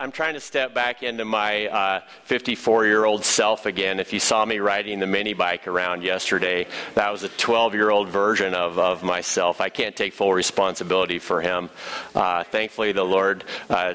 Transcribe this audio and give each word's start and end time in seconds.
I'm 0.00 0.12
trying 0.12 0.32
to 0.32 0.40
step 0.40 0.72
back 0.72 1.02
into 1.02 1.26
my 1.26 2.02
54 2.24 2.84
uh, 2.84 2.86
year 2.86 3.04
old 3.04 3.22
self 3.22 3.66
again. 3.66 4.00
If 4.00 4.14
you 4.14 4.18
saw 4.18 4.46
me 4.46 4.58
riding 4.58 4.98
the 4.98 5.06
mini 5.06 5.34
bike 5.34 5.68
around 5.68 6.02
yesterday, 6.02 6.66
that 6.94 7.12
was 7.12 7.22
a 7.22 7.28
12 7.28 7.74
year 7.74 7.90
old 7.90 8.08
version 8.08 8.54
of, 8.54 8.78
of 8.78 9.02
myself. 9.02 9.60
I 9.60 9.68
can't 9.68 9.94
take 9.94 10.14
full 10.14 10.32
responsibility 10.32 11.18
for 11.18 11.42
him. 11.42 11.68
Uh, 12.14 12.44
thankfully, 12.44 12.92
the 12.92 13.04
Lord 13.04 13.44
uh, 13.68 13.92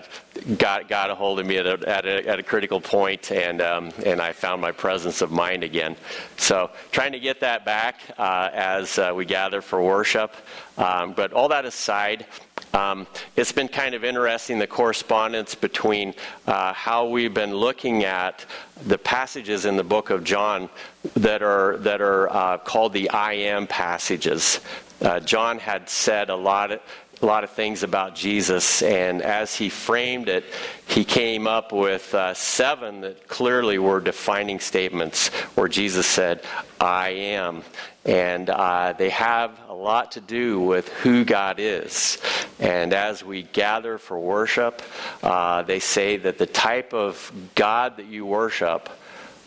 got, 0.58 0.88
got 0.88 1.10
a 1.10 1.16
hold 1.16 1.40
of 1.40 1.46
me 1.46 1.58
at 1.58 1.66
a, 1.66 1.90
at 1.90 2.06
a, 2.06 2.28
at 2.28 2.40
a 2.40 2.44
critical 2.44 2.82
point, 2.82 3.32
and, 3.32 3.62
um, 3.62 3.92
and 4.06 4.22
I 4.22 4.32
found 4.32 4.62
my 4.62 4.72
presence 4.72 5.22
of 5.22 5.32
mind 5.32 5.64
again. 5.64 5.96
So, 6.38 6.72
trying 6.92 7.12
to 7.14 7.20
get 7.20 7.40
that 7.40 7.66
back 7.66 8.02
uh, 8.18 8.50
as 8.54 9.00
uh, 9.00 9.14
we 9.16 9.26
gather 9.26 9.62
for 9.62 9.82
worship. 9.82 10.34
Um, 10.78 11.14
but 11.14 11.32
all 11.32 11.48
that 11.50 11.66
aside, 11.66 12.26
um, 12.74 13.08
it's 13.38 13.54
been 13.54 13.70
kind 13.70 13.96
of 13.96 14.04
interesting 14.04 14.60
the 14.60 14.68
correspondence 14.68 15.56
between 15.56 16.14
uh, 16.48 16.74
how 16.74 17.08
we've 17.08 17.34
been 17.34 17.54
looking 17.56 18.04
at 18.04 18.46
the 18.86 18.98
passages 18.98 19.66
in 19.66 19.78
the 19.78 19.84
book 19.84 20.10
of 20.10 20.24
John 20.26 20.70
that 21.16 21.42
are 21.42 21.78
that 21.78 22.02
are 22.02 22.30
uh, 22.30 22.58
called 22.58 22.92
the 22.92 23.10
I 23.10 23.34
am 23.34 23.68
passages. 23.68 24.60
Uh, 25.02 25.20
John 25.22 25.60
had 25.60 25.90
said 25.90 26.30
a 26.30 26.36
lot. 26.36 26.72
Of, 26.72 26.82
a 27.26 27.28
lot 27.28 27.44
of 27.44 27.50
things 27.50 27.82
about 27.82 28.14
Jesus, 28.14 28.84
and 28.84 29.24
as 29.24 29.56
he 29.56 29.68
framed 29.68 30.30
it, 30.30 30.44
he 30.86 31.04
came 31.04 31.48
up 31.48 31.72
with 31.72 32.14
uh, 32.14 32.36
seven 32.36 33.02
that 33.02 33.28
clearly 33.28 33.80
were 33.80 34.00
defining 34.00 34.60
statements 34.60 35.30
where 35.56 35.68
Jesus 35.68 36.06
said, 36.06 36.44
I 36.80 37.10
am. 37.10 37.64
And 38.06 38.52
uh, 38.52 38.94
they 38.96 39.10
have 39.10 39.60
a 39.68 39.74
lot 39.74 40.12
to 40.12 40.22
do 40.22 40.62
with 40.62 40.88
who 40.90 41.26
God 41.26 41.56
is. 41.58 42.20
And 42.60 42.94
as 42.94 43.24
we 43.24 43.42
gather 43.42 43.98
for 43.98 44.20
worship, 44.20 44.84
uh, 45.24 45.64
they 45.64 45.80
say 45.80 46.18
that 46.18 46.38
the 46.38 46.46
type 46.46 46.94
of 46.94 47.32
God 47.56 47.98
that 47.98 48.06
you 48.06 48.28
worship 48.28 48.88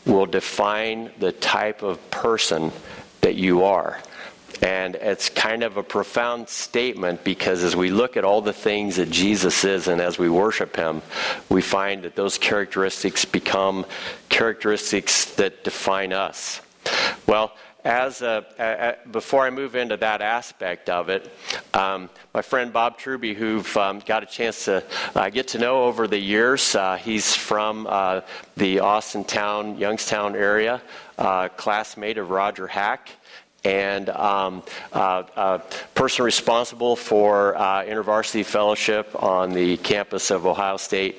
will 0.05 0.27
define 0.27 1.13
the 1.21 1.31
type 1.31 1.85
of 1.85 2.11
person 2.11 2.73
that 3.21 3.37
you 3.37 3.63
are. 3.63 4.01
And 4.63 4.97
it's 4.97 5.29
kind 5.29 5.63
of 5.63 5.77
a 5.77 5.83
profound 5.83 6.49
statement 6.49 7.23
because 7.25 7.63
as 7.63 7.77
we 7.77 7.91
look 7.91 8.17
at 8.17 8.25
all 8.25 8.41
the 8.41 8.53
things 8.53 8.97
that 8.97 9.11
Jesus 9.11 9.65
is 9.65 9.89
and 9.89 10.01
as 10.01 10.19
we 10.19 10.29
worship 10.29 10.77
him, 10.77 11.03
we 11.49 11.63
find 11.63 12.03
that 12.03 12.17
those 12.17 12.39
characteristics 12.39 13.25
become 13.25 13.87
characteristics 14.29 15.27
that 15.37 15.65
define 15.65 16.13
us. 16.13 16.61
Well, 17.27 17.53
as 17.85 18.23
a, 18.23 18.45
a, 18.59 19.09
before 19.09 19.47
I 19.47 19.51
move 19.51 19.77
into 19.77 19.97
that 19.99 20.21
aspect 20.21 20.91
of 20.91 21.09
it, 21.09 21.33
um, 21.73 22.11
my 22.35 22.43
friend 22.43 22.73
Bob 22.73 22.99
Truby, 22.99 23.35
who've 23.35 23.77
um, 23.77 24.01
got 24.01 24.23
a 24.23 24.27
chance 24.27 24.65
to 24.65 24.85
uh, 25.15 25.31
get 25.31 25.49
to 25.49 25.59
know 25.59 25.85
over 25.85 26.09
the 26.09 26.19
years, 26.19 26.75
uh, 26.75 26.97
he's 26.97 27.35
from 27.35 27.87
uh, 27.89 28.23
the 28.57 28.79
Austintown, 28.79 29.79
Youngstown 29.79 30.35
area, 30.35 30.83
uh, 31.19 31.49
classmate 31.49 32.19
of 32.19 32.31
Roger 32.31 32.67
Hack 32.67 33.11
and 33.69 34.09
um, 34.09 34.63
uh, 34.95 35.23
uh, 35.37 35.59
person 35.95 36.25
responsible 36.25 36.97
for 36.97 37.55
uh, 37.55 37.83
InterVarsity 37.83 38.43
Fellowship 38.43 39.11
on 39.23 39.53
the 39.53 39.77
campus 39.79 40.31
of 40.31 40.47
Ohio 40.47 40.79
State 40.79 41.19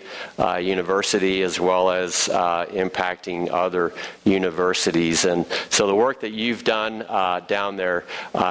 University, 0.60 1.44
as 1.44 1.60
well 1.60 1.92
as 1.92 2.28
impacting 2.32 3.52
other 3.52 3.94
universities. 4.26 5.26
And 5.26 5.46
so 5.70 5.86
the 5.86 5.96
work 5.96 6.22
that 6.22 6.32
you've 6.32 6.64
done 6.64 7.00
down 7.48 7.76
there 7.76 8.06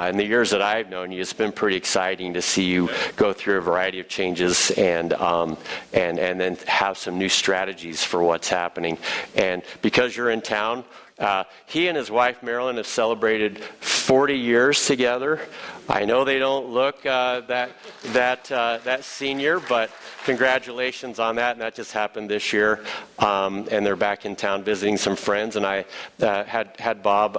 in 0.07 0.15
the 0.15 0.25
years 0.25 0.51
that 0.51 0.61
I've 0.61 0.89
known 0.89 1.11
you, 1.11 1.19
it's 1.19 1.33
been 1.33 1.51
pretty 1.51 1.75
exciting 1.75 2.33
to 2.35 2.41
see 2.41 2.63
you 2.63 2.89
go 3.17 3.33
through 3.33 3.57
a 3.57 3.61
variety 3.61 3.99
of 3.99 4.07
changes 4.07 4.71
and 4.71 5.13
um, 5.13 5.57
and 5.93 6.19
and 6.19 6.39
then 6.39 6.55
have 6.67 6.97
some 6.97 7.17
new 7.17 7.29
strategies 7.29 8.03
for 8.03 8.23
what's 8.23 8.47
happening. 8.47 8.97
And 9.35 9.61
because 9.81 10.15
you're 10.15 10.29
in 10.29 10.41
town. 10.41 10.85
Uh, 11.19 11.43
he 11.65 11.87
and 11.87 11.97
his 11.97 12.09
wife 12.09 12.41
Marilyn 12.41 12.77
have 12.77 12.87
celebrated 12.87 13.59
40 13.59 14.37
years 14.37 14.87
together. 14.87 15.41
I 15.89 16.05
know 16.05 16.23
they 16.23 16.39
don't 16.39 16.67
look 16.69 17.05
uh, 17.05 17.41
that 17.41 17.71
that 18.05 18.51
uh, 18.51 18.79
that 18.85 19.03
senior, 19.03 19.59
but 19.59 19.91
congratulations 20.23 21.19
on 21.19 21.35
that. 21.35 21.53
And 21.53 21.61
that 21.61 21.75
just 21.75 21.91
happened 21.91 22.29
this 22.29 22.53
year. 22.53 22.85
Um, 23.17 23.67
and 23.69 23.85
they're 23.85 23.95
back 23.95 24.25
in 24.25 24.35
town 24.35 24.63
visiting 24.63 24.97
some 24.97 25.15
friends. 25.15 25.55
And 25.55 25.65
I 25.65 25.85
uh, 26.21 26.43
had 26.45 26.75
had 26.79 27.03
Bob 27.03 27.37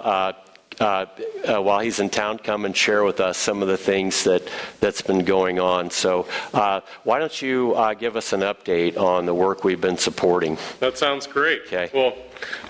uh, 0.78 1.06
uh, 1.46 1.60
while 1.60 1.80
he's 1.80 2.00
in 2.00 2.08
town, 2.08 2.38
come 2.38 2.64
and 2.64 2.76
share 2.76 3.04
with 3.04 3.20
us 3.20 3.36
some 3.36 3.60
of 3.60 3.68
the 3.68 3.76
things 3.76 4.24
that 4.24 4.42
that's 4.80 5.02
been 5.02 5.24
going 5.24 5.58
on. 5.58 5.90
So, 5.90 6.26
uh, 6.54 6.80
why 7.04 7.18
don't 7.18 7.42
you 7.42 7.74
uh, 7.74 7.94
give 7.94 8.16
us 8.16 8.32
an 8.32 8.40
update 8.40 8.96
on 8.96 9.26
the 9.26 9.34
work 9.34 9.64
we've 9.64 9.80
been 9.80 9.98
supporting? 9.98 10.56
That 10.78 10.96
sounds 10.96 11.26
great. 11.26 11.62
Okay. 11.66 11.90
Well, 11.92 12.14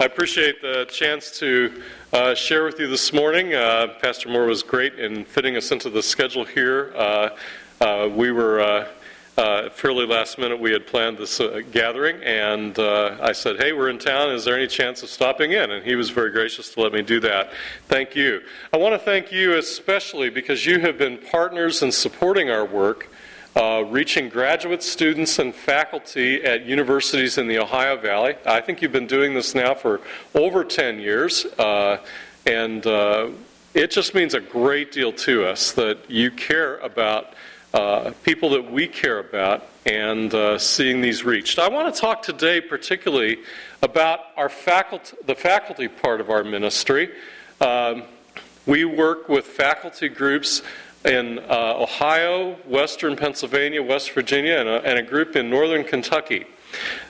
I 0.01 0.05
appreciate 0.07 0.61
the 0.61 0.87
chance 0.91 1.39
to 1.39 1.83
uh, 2.13 2.35
share 2.35 2.65
with 2.65 2.81
you 2.81 2.89
this 2.89 3.13
morning. 3.13 3.55
Uh, 3.55 3.89
Pastor 4.03 4.29
Moore 4.29 4.47
was 4.47 4.63
great 4.63 4.99
in 4.99 5.25
fitting 5.25 5.57
us 5.57 5.71
into 5.71 5.91
the 5.91 6.03
schedule 6.03 6.45
here. 6.45 6.93
we 8.17 8.33
were 8.33 8.89
uh, 9.41 9.71
fairly 9.71 10.05
last 10.05 10.37
minute, 10.37 10.61
we 10.61 10.71
had 10.71 10.87
planned 10.87 11.17
this 11.17 11.41
uh, 11.41 11.63
gathering, 11.73 12.23
and 12.23 12.79
uh, 12.79 13.17
I 13.23 13.33
said, 13.33 13.57
Hey, 13.57 13.73
we're 13.73 13.89
in 13.89 13.99
town. 13.99 14.31
Is 14.33 14.45
there 14.45 14.55
any 14.55 14.67
chance 14.67 15.03
of 15.03 15.09
stopping 15.09 15.53
in? 15.53 15.71
And 15.71 15.83
he 15.83 15.95
was 15.95 16.11
very 16.11 16.31
gracious 16.31 16.75
to 16.75 16.83
let 16.83 16.93
me 16.93 17.01
do 17.01 17.21
that. 17.21 17.51
Thank 17.89 18.15
you. 18.15 18.43
I 18.71 18.77
want 18.77 18.93
to 18.93 18.99
thank 18.99 19.33
you 19.33 19.57
especially 19.57 20.29
because 20.29 20.67
you 20.67 20.81
have 20.81 20.99
been 20.99 21.17
partners 21.17 21.83
in 21.83 21.91
supporting 21.91 22.51
our 22.51 22.67
work, 22.67 23.09
uh, 23.57 23.85
reaching 23.89 24.29
graduate 24.29 24.83
students 24.83 25.39
and 25.39 25.55
faculty 25.55 26.45
at 26.45 26.67
universities 26.67 27.39
in 27.39 27.49
the 27.49 27.59
Ohio 27.59 27.97
Valley. 27.97 28.35
I 28.45 28.61
think 28.61 28.83
you've 28.83 28.93
been 28.93 29.07
doing 29.07 29.33
this 29.33 29.55
now 29.55 29.73
for 29.73 30.03
over 30.35 30.65
10 30.65 30.99
years, 30.99 31.47
uh, 31.59 31.97
and 32.45 32.87
uh, 32.87 33.31
it 33.73 33.91
just 33.91 34.15
means 34.15 34.35
a 34.35 34.41
great 34.41 34.93
deal 34.93 35.15
to 35.15 35.47
us 35.47 35.73
that 35.73 36.11
you 36.11 36.31
care 36.31 36.77
about 36.81 37.33
uh, 37.73 38.13
people 38.23 38.51
that 38.51 38.71
we 38.71 38.87
care 38.87 39.19
about 39.19 39.67
and 39.87 40.35
uh, 40.35 40.59
seeing 40.59 41.01
these 41.01 41.25
reached. 41.25 41.59
I 41.59 41.69
want 41.69 41.95
to 41.95 42.01
talk 42.01 42.23
today 42.23 42.61
particularly 42.61 43.39
about 43.83 44.21
our 44.37 44.49
faculty, 44.49 45.17
the 45.27 45.35
faculty 45.35 45.89
part 45.89 46.21
of 46.21 46.31
our 46.31 46.45
ministry. 46.45 47.11
Um, 47.61 48.03
we 48.67 48.85
work 48.85 49.29
with 49.29 49.47
faculty 49.47 50.09
groups 50.09 50.63
in 51.05 51.39
uh, 51.39 51.75
Ohio, 51.77 52.55
Western 52.67 53.17
Pennsylvania, 53.17 53.83
West 53.83 54.11
Virginia, 54.13 54.59
and 54.59 54.69
a, 54.69 54.85
and 54.85 54.99
a 54.99 55.03
group 55.03 55.37
in 55.37 55.49
Northern 55.49 55.85
Kentucky. 55.85 56.47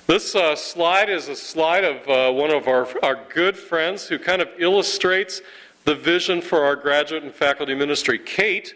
This 0.06 0.34
uh, 0.34 0.56
slide 0.56 1.10
is 1.10 1.28
a 1.28 1.36
slide 1.36 1.84
of 1.84 2.08
uh, 2.08 2.32
one 2.32 2.50
of 2.50 2.68
our, 2.68 2.88
our 3.04 3.18
good 3.32 3.56
friends 3.56 4.06
who 4.06 4.18
kind 4.18 4.40
of 4.40 4.48
illustrates 4.58 5.42
the 5.84 5.94
vision 5.94 6.40
for 6.40 6.64
our 6.64 6.76
graduate 6.76 7.22
and 7.22 7.32
faculty 7.32 7.74
ministry. 7.74 8.18
Kate 8.18 8.74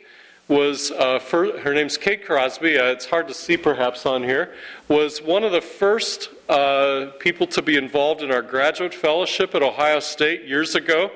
was 0.49 0.91
uh, 0.91 1.19
for, 1.19 1.59
her 1.61 1.73
name's 1.73 1.97
Kate 1.97 2.25
Crosby. 2.25 2.79
Uh, 2.79 2.87
it's 2.87 3.07
hard 3.07 3.29
to 3.29 3.35
see 3.35 3.57
perhaps 3.57 4.05
on 4.05 4.23
here. 4.23 4.53
Was 4.89 5.23
one 5.23 5.43
of 5.43 5.53
the 5.53 5.61
first 5.61 6.29
uh, 6.49 7.13
people 7.19 7.47
to 7.49 7.63
be 7.63 7.77
involved 7.77 8.23
in 8.23 8.31
our 8.31 8.43
graduate 8.43 8.93
fellowship 8.93 9.55
at 9.55 9.63
Ohio 9.63 10.01
State 10.01 10.45
years 10.45 10.75
ago. 10.75 11.11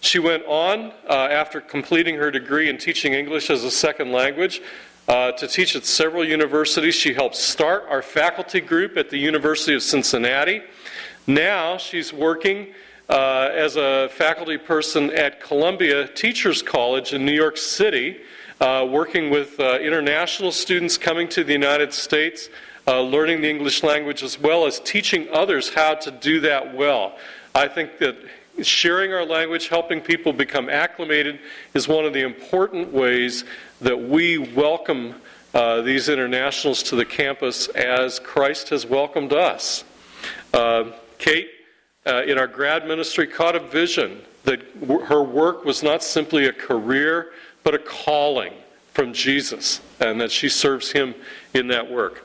She 0.00 0.18
went 0.18 0.44
on 0.46 0.92
uh, 1.08 1.28
after 1.30 1.60
completing 1.60 2.16
her 2.16 2.30
degree 2.30 2.68
in 2.68 2.76
teaching 2.76 3.14
English 3.14 3.48
as 3.48 3.64
a 3.64 3.70
second 3.70 4.12
language 4.12 4.60
uh, 5.06 5.32
to 5.32 5.46
teach 5.46 5.76
at 5.76 5.86
several 5.86 6.24
universities. 6.24 6.94
She 6.94 7.14
helped 7.14 7.36
start 7.36 7.86
our 7.88 8.02
faculty 8.02 8.60
group 8.60 8.96
at 8.96 9.08
the 9.08 9.18
University 9.18 9.74
of 9.74 9.82
Cincinnati. 9.82 10.62
Now 11.26 11.78
she's 11.78 12.12
working. 12.12 12.74
Uh, 13.06 13.50
as 13.52 13.76
a 13.76 14.08
faculty 14.12 14.56
person 14.56 15.10
at 15.10 15.38
Columbia 15.38 16.08
Teachers 16.08 16.62
College 16.62 17.12
in 17.12 17.26
New 17.26 17.34
York 17.34 17.58
City, 17.58 18.16
uh, 18.60 18.86
working 18.88 19.30
with 19.30 19.58
uh, 19.58 19.78
international 19.78 20.52
students 20.52 20.96
coming 20.96 21.28
to 21.28 21.44
the 21.44 21.52
United 21.52 21.92
States, 21.92 22.48
uh, 22.86 23.00
learning 23.00 23.40
the 23.40 23.50
English 23.50 23.82
language, 23.82 24.22
as 24.22 24.38
well 24.38 24.66
as 24.66 24.80
teaching 24.80 25.28
others 25.32 25.72
how 25.74 25.94
to 25.94 26.10
do 26.10 26.40
that 26.40 26.74
well. 26.74 27.16
I 27.54 27.68
think 27.68 27.98
that 27.98 28.16
sharing 28.62 29.12
our 29.12 29.24
language, 29.24 29.68
helping 29.68 30.00
people 30.00 30.32
become 30.32 30.68
acclimated, 30.68 31.40
is 31.74 31.88
one 31.88 32.04
of 32.04 32.12
the 32.12 32.22
important 32.22 32.92
ways 32.92 33.44
that 33.80 33.98
we 34.00 34.38
welcome 34.38 35.14
uh, 35.54 35.80
these 35.82 36.08
internationals 36.08 36.82
to 36.82 36.96
the 36.96 37.04
campus 37.04 37.68
as 37.68 38.18
Christ 38.18 38.70
has 38.70 38.86
welcomed 38.86 39.32
us. 39.32 39.84
Uh, 40.52 40.90
Kate, 41.18 41.48
uh, 42.06 42.22
in 42.24 42.38
our 42.38 42.46
grad 42.46 42.86
ministry, 42.86 43.26
caught 43.26 43.56
a 43.56 43.60
vision 43.60 44.22
that 44.44 44.80
w- 44.80 45.04
her 45.06 45.22
work 45.22 45.64
was 45.64 45.82
not 45.82 46.02
simply 46.02 46.46
a 46.46 46.52
career 46.52 47.30
but 47.64 47.74
a 47.74 47.78
calling 47.78 48.52
from 48.92 49.12
Jesus, 49.12 49.80
and 49.98 50.20
that 50.20 50.30
she 50.30 50.48
serves 50.48 50.92
him 50.92 51.14
in 51.52 51.66
that 51.68 51.90
work. 51.90 52.24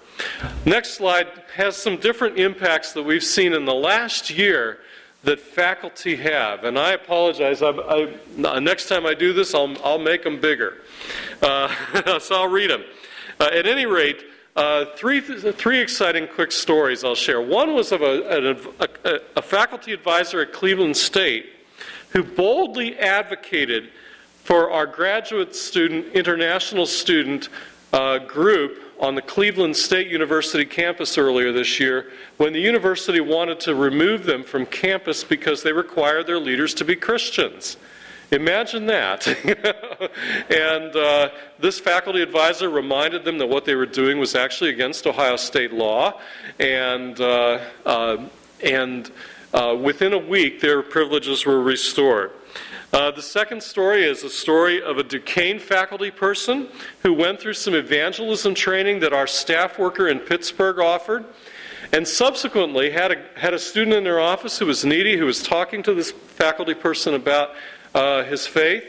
Next 0.65 0.91
slide 0.91 1.27
has 1.55 1.75
some 1.75 1.97
different 1.97 2.37
impacts 2.37 2.93
that 2.93 3.03
we've 3.03 3.23
seen 3.23 3.53
in 3.53 3.65
the 3.65 3.73
last 3.73 4.29
year 4.29 4.79
that 5.23 5.39
faculty 5.39 6.15
have. 6.17 6.63
And 6.63 6.77
I 6.77 6.91
apologize, 6.91 7.61
I, 7.61 7.69
I, 7.71 8.59
next 8.59 8.87
time 8.87 9.05
I 9.05 9.13
do 9.13 9.33
this, 9.33 9.53
I'll, 9.53 9.75
I'll 9.83 9.99
make 9.99 10.23
them 10.23 10.39
bigger. 10.39 10.77
Uh, 11.41 12.19
so 12.19 12.35
I'll 12.35 12.47
read 12.47 12.69
them. 12.69 12.83
Uh, 13.39 13.49
at 13.53 13.65
any 13.65 13.85
rate, 13.85 14.23
uh, 14.55 14.85
three, 14.95 15.21
three 15.21 15.79
exciting 15.79 16.27
quick 16.27 16.51
stories 16.51 17.03
I'll 17.03 17.15
share. 17.15 17.41
One 17.41 17.73
was 17.73 17.91
of 17.91 18.01
a, 18.01 18.55
a, 18.79 19.09
a, 19.09 19.19
a 19.37 19.41
faculty 19.41 19.93
advisor 19.93 20.41
at 20.41 20.53
Cleveland 20.53 20.97
State 20.97 21.47
who 22.11 22.23
boldly 22.23 22.97
advocated 22.97 23.91
for 24.49 24.71
our 24.71 24.87
graduate 24.87 25.55
student, 25.55 26.07
international 26.15 26.87
student 26.87 27.49
uh, 27.93 28.17
group 28.17 28.81
on 28.99 29.13
the 29.13 29.21
Cleveland 29.21 29.75
State 29.75 30.07
University 30.07 30.65
campus 30.65 31.19
earlier 31.19 31.51
this 31.51 31.79
year 31.79 32.07
when 32.37 32.51
the 32.51 32.59
university 32.59 33.21
wanted 33.21 33.59
to 33.59 33.75
remove 33.75 34.23
them 34.23 34.43
from 34.43 34.65
campus 34.65 35.23
because 35.23 35.61
they 35.61 35.71
required 35.71 36.25
their 36.25 36.39
leaders 36.39 36.73
to 36.73 36.83
be 36.83 36.95
Christians. 36.95 37.77
Imagine 38.31 38.87
that. 38.87 39.27
and 40.49 40.95
uh, 40.95 41.29
this 41.59 41.79
faculty 41.79 42.23
advisor 42.23 42.71
reminded 42.71 43.23
them 43.23 43.37
that 43.37 43.47
what 43.47 43.65
they 43.65 43.75
were 43.75 43.85
doing 43.85 44.17
was 44.17 44.33
actually 44.33 44.71
against 44.71 45.05
Ohio 45.05 45.35
state 45.35 45.73
law. 45.73 46.19
And, 46.59 47.21
uh, 47.21 47.59
uh, 47.85 48.25
and 48.63 49.11
uh, 49.53 49.77
within 49.79 50.13
a 50.13 50.17
week, 50.17 50.59
their 50.59 50.81
privileges 50.81 51.45
were 51.45 51.61
restored. 51.61 52.31
Uh, 52.91 53.11
the 53.11 53.21
second 53.21 53.61
story 53.61 54.03
is 54.03 54.23
a 54.23 54.29
story 54.29 54.81
of 54.81 54.97
a 54.97 55.03
Duquesne 55.03 55.59
faculty 55.59 56.09
person 56.09 56.67
who 57.03 57.13
went 57.13 57.39
through 57.39 57.53
some 57.53 57.75
evangelism 57.75 58.55
training 58.55 58.99
that 59.01 59.13
our 59.13 59.27
staff 59.27 59.77
worker 59.77 60.07
in 60.07 60.19
Pittsburgh 60.19 60.79
offered, 60.79 61.23
and 61.93 62.07
subsequently 62.07 62.89
had 62.89 63.11
a, 63.11 63.23
had 63.35 63.53
a 63.53 63.59
student 63.59 63.95
in 63.95 64.03
their 64.03 64.19
office 64.19 64.57
who 64.57 64.65
was 64.65 64.83
needy, 64.83 65.17
who 65.17 65.25
was 65.25 65.43
talking 65.43 65.83
to 65.83 65.93
this 65.93 66.11
faculty 66.11 66.73
person 66.73 67.13
about 67.13 67.51
uh, 67.93 68.23
his 68.23 68.47
faith, 68.47 68.83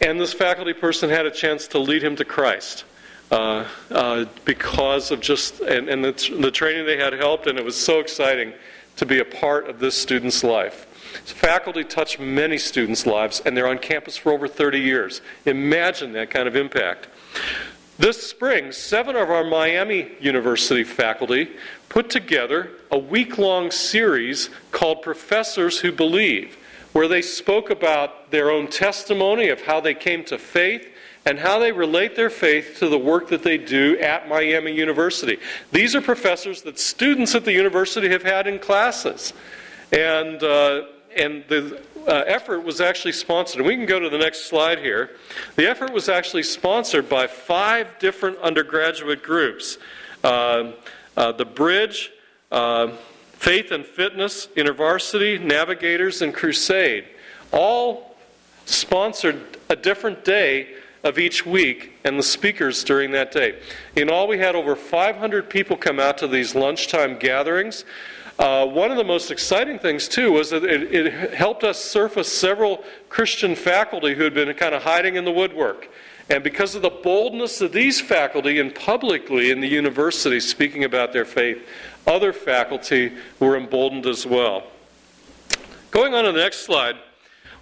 and 0.00 0.20
this 0.20 0.32
faculty 0.32 0.72
person 0.72 1.08
had 1.08 1.26
a 1.26 1.30
chance 1.30 1.68
to 1.68 1.78
lead 1.78 2.02
him 2.02 2.16
to 2.16 2.24
Christ. 2.24 2.84
Uh, 3.30 3.66
uh, 3.90 4.24
because 4.44 5.10
of 5.10 5.20
just, 5.20 5.60
and, 5.60 5.88
and 5.88 6.04
the, 6.04 6.38
the 6.40 6.50
training 6.50 6.86
they 6.86 6.96
had 6.96 7.12
helped, 7.12 7.46
and 7.46 7.58
it 7.58 7.64
was 7.64 7.76
so 7.76 8.00
exciting 8.00 8.52
to 8.96 9.06
be 9.06 9.18
a 9.20 9.24
part 9.24 9.68
of 9.68 9.78
this 9.78 9.96
student's 9.96 10.44
life. 10.44 10.85
Faculty 11.24 11.84
touch 11.84 12.18
many 12.18 12.58
students' 12.58 13.06
lives, 13.06 13.40
and 13.44 13.56
they're 13.56 13.68
on 13.68 13.78
campus 13.78 14.16
for 14.16 14.32
over 14.32 14.48
30 14.48 14.80
years. 14.80 15.20
Imagine 15.44 16.12
that 16.12 16.30
kind 16.30 16.48
of 16.48 16.56
impact. 16.56 17.08
This 17.98 18.28
spring, 18.28 18.72
seven 18.72 19.16
of 19.16 19.30
our 19.30 19.44
Miami 19.44 20.12
University 20.20 20.84
faculty 20.84 21.50
put 21.88 22.10
together 22.10 22.70
a 22.90 22.98
week 22.98 23.38
long 23.38 23.70
series 23.70 24.50
called 24.70 25.00
Professors 25.00 25.80
Who 25.80 25.92
Believe, 25.92 26.58
where 26.92 27.08
they 27.08 27.22
spoke 27.22 27.70
about 27.70 28.30
their 28.30 28.50
own 28.50 28.68
testimony 28.68 29.48
of 29.48 29.62
how 29.62 29.80
they 29.80 29.94
came 29.94 30.24
to 30.26 30.36
faith 30.36 30.86
and 31.24 31.38
how 31.38 31.58
they 31.58 31.72
relate 31.72 32.16
their 32.16 32.30
faith 32.30 32.76
to 32.78 32.88
the 32.88 32.98
work 32.98 33.28
that 33.28 33.42
they 33.42 33.58
do 33.58 33.98
at 33.98 34.28
Miami 34.28 34.72
University. 34.72 35.38
These 35.72 35.94
are 35.94 36.00
professors 36.00 36.62
that 36.62 36.78
students 36.78 37.34
at 37.34 37.44
the 37.44 37.52
university 37.52 38.10
have 38.10 38.22
had 38.22 38.46
in 38.46 38.58
classes. 38.58 39.32
And 39.90 40.42
uh, 40.42 40.82
and 41.16 41.44
the 41.48 41.82
uh, 42.06 42.22
effort 42.26 42.60
was 42.60 42.80
actually 42.80 43.12
sponsored. 43.12 43.60
And 43.60 43.66
we 43.66 43.76
can 43.76 43.86
go 43.86 43.98
to 43.98 44.08
the 44.08 44.18
next 44.18 44.46
slide 44.46 44.78
here. 44.78 45.10
The 45.56 45.68
effort 45.68 45.92
was 45.92 46.08
actually 46.08 46.44
sponsored 46.44 47.08
by 47.08 47.26
five 47.26 47.98
different 47.98 48.38
undergraduate 48.38 49.22
groups 49.22 49.78
uh, 50.24 50.72
uh, 51.16 51.32
the 51.32 51.44
Bridge, 51.44 52.12
uh, 52.50 52.88
Faith 53.32 53.70
and 53.70 53.84
Fitness, 53.84 54.48
InterVarsity, 54.56 55.40
Navigators, 55.40 56.22
and 56.22 56.34
Crusade. 56.34 57.04
All 57.52 58.16
sponsored 58.66 59.40
a 59.68 59.76
different 59.76 60.24
day 60.24 60.74
of 61.04 61.18
each 61.18 61.46
week 61.46 61.92
and 62.04 62.18
the 62.18 62.22
speakers 62.22 62.82
during 62.82 63.12
that 63.12 63.30
day. 63.30 63.58
In 63.94 64.10
all, 64.10 64.26
we 64.26 64.38
had 64.38 64.56
over 64.56 64.74
500 64.74 65.48
people 65.48 65.76
come 65.76 66.00
out 66.00 66.18
to 66.18 66.26
these 66.26 66.54
lunchtime 66.54 67.18
gatherings. 67.18 67.84
Uh, 68.38 68.66
one 68.66 68.90
of 68.90 68.98
the 68.98 69.04
most 69.04 69.30
exciting 69.30 69.78
things, 69.78 70.08
too, 70.08 70.30
was 70.30 70.50
that 70.50 70.62
it, 70.62 70.94
it, 70.94 71.34
helped 71.34 71.64
us 71.64 71.82
surface 71.82 72.30
several 72.30 72.84
Christian 73.08 73.56
faculty 73.56 74.14
who 74.14 74.24
had 74.24 74.34
been 74.34 74.52
kind 74.54 74.74
of 74.74 74.82
hiding 74.82 75.16
in 75.16 75.24
the 75.24 75.32
woodwork. 75.32 75.88
And 76.28 76.44
because 76.44 76.74
of 76.74 76.82
the 76.82 76.90
boldness 76.90 77.60
of 77.60 77.72
these 77.72 78.00
faculty 78.00 78.58
and 78.58 78.74
publicly 78.74 79.50
in 79.50 79.60
the 79.60 79.68
university 79.68 80.40
speaking 80.40 80.84
about 80.84 81.12
their 81.12 81.24
faith, 81.24 81.66
other 82.06 82.32
faculty 82.32 83.12
were 83.40 83.56
emboldened 83.56 84.06
as 84.06 84.26
well. 84.26 84.64
Going 85.90 86.12
on 86.12 86.24
to 86.24 86.32
the 86.32 86.38
next 86.38 86.66
slide, 86.66 86.96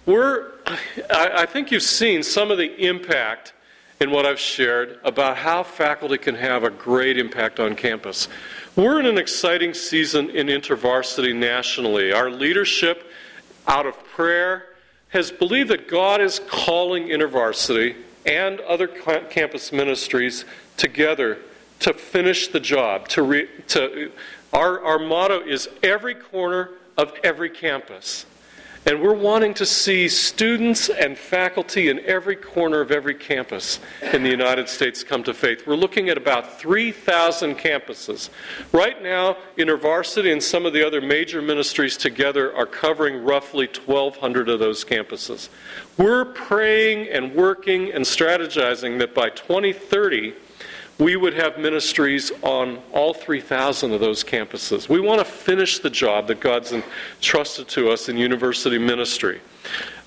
we're, 0.05 0.51
I, 1.09 1.31
I 1.35 1.45
think 1.45 1.71
you've 1.71 1.83
seen 1.83 2.21
some 2.21 2.51
of 2.51 2.57
the 2.57 2.85
impact 2.85 3.53
in 4.01 4.11
what 4.11 4.25
I've 4.25 4.39
shared 4.39 4.99
about 5.03 5.37
how 5.37 5.63
faculty 5.63 6.17
can 6.17 6.35
have 6.35 6.63
a 6.63 6.69
great 6.69 7.17
impact 7.17 7.59
on 7.59 7.75
campus. 7.75 8.27
We're 8.75 8.99
in 8.99 9.05
an 9.05 9.17
exciting 9.17 9.73
season 9.73 10.29
in 10.31 10.47
InterVarsity 10.47 11.33
nationally. 11.33 12.11
Our 12.11 12.29
leadership, 12.29 13.09
out 13.65 13.85
of 13.85 13.97
prayer, 14.07 14.65
has 15.09 15.31
believed 15.31 15.69
that 15.69 15.87
God 15.87 16.19
is 16.19 16.41
calling 16.45 17.05
InterVarsity 17.05 17.95
and 18.25 18.59
other 18.59 18.87
campus 18.87 19.71
ministries 19.71 20.43
together 20.75 21.37
to 21.79 21.93
finish 21.93 22.49
the 22.49 22.59
job. 22.59 23.07
To, 23.09 23.21
re, 23.21 23.47
to 23.69 24.11
our, 24.51 24.83
our 24.83 24.99
motto 24.99 25.39
is 25.39 25.69
every 25.81 26.15
corner 26.15 26.71
of 26.97 27.13
every 27.23 27.51
campus. 27.51 28.25
And 28.87 29.01
we're 29.01 29.15
wanting 29.15 29.55
to 29.55 29.65
see 29.65 30.07
students 30.07 30.89
and 30.89 31.17
faculty 31.17 31.89
in 31.89 31.99
every 32.01 32.35
corner 32.35 32.81
of 32.81 32.91
every 32.91 33.15
campus 33.15 33.79
in 34.13 34.21
the 34.21 34.29
United 34.29 34.69
States 34.69 35.03
come 35.03 35.23
to 35.23 35.33
faith. 35.33 35.65
We're 35.65 35.73
looking 35.75 36.09
at 36.09 36.17
about 36.17 36.59
3,000 36.59 37.55
campuses. 37.55 38.29
Right 38.71 39.01
now, 39.01 39.37
InterVarsity 39.57 40.31
and 40.31 40.43
some 40.43 40.67
of 40.67 40.73
the 40.73 40.85
other 40.85 41.01
major 41.01 41.41
ministries 41.41 41.97
together 41.97 42.55
are 42.55 42.67
covering 42.67 43.23
roughly 43.23 43.65
1,200 43.65 44.49
of 44.49 44.59
those 44.59 44.85
campuses. 44.85 45.49
We're 45.97 46.25
praying 46.25 47.09
and 47.09 47.33
working 47.33 47.91
and 47.91 48.05
strategizing 48.05 48.99
that 48.99 49.15
by 49.15 49.29
2030, 49.29 50.35
we 50.97 51.15
would 51.15 51.33
have 51.33 51.57
ministries 51.57 52.31
on 52.41 52.79
all 52.93 53.13
3,000 53.13 53.91
of 53.91 53.99
those 53.99 54.23
campuses. 54.23 54.87
We 54.87 54.99
want 54.99 55.19
to 55.19 55.25
finish 55.25 55.79
the 55.79 55.89
job 55.89 56.27
that 56.27 56.39
God's 56.39 56.71
entrusted 56.71 57.67
to 57.69 57.89
us 57.89 58.07
in 58.07 58.17
university 58.17 58.77
ministry. 58.77 59.41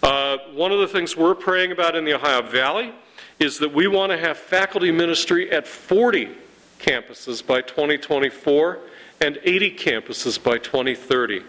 Uh, 0.02 0.38
one 0.54 0.72
of 0.72 0.78
the 0.78 0.88
things 0.88 1.16
we're 1.16 1.34
praying 1.34 1.72
about 1.72 1.94
in 1.94 2.04
the 2.04 2.14
Ohio 2.14 2.42
Valley 2.42 2.92
is 3.38 3.58
that 3.58 3.72
we 3.72 3.86
want 3.86 4.12
to 4.12 4.18
have 4.18 4.38
faculty 4.38 4.90
ministry 4.90 5.50
at 5.52 5.66
40 5.66 6.30
campuses 6.78 7.46
by 7.46 7.60
2024 7.60 8.78
and 9.20 9.38
80 9.42 9.76
campuses 9.76 10.42
by 10.42 10.56
2030. 10.58 11.42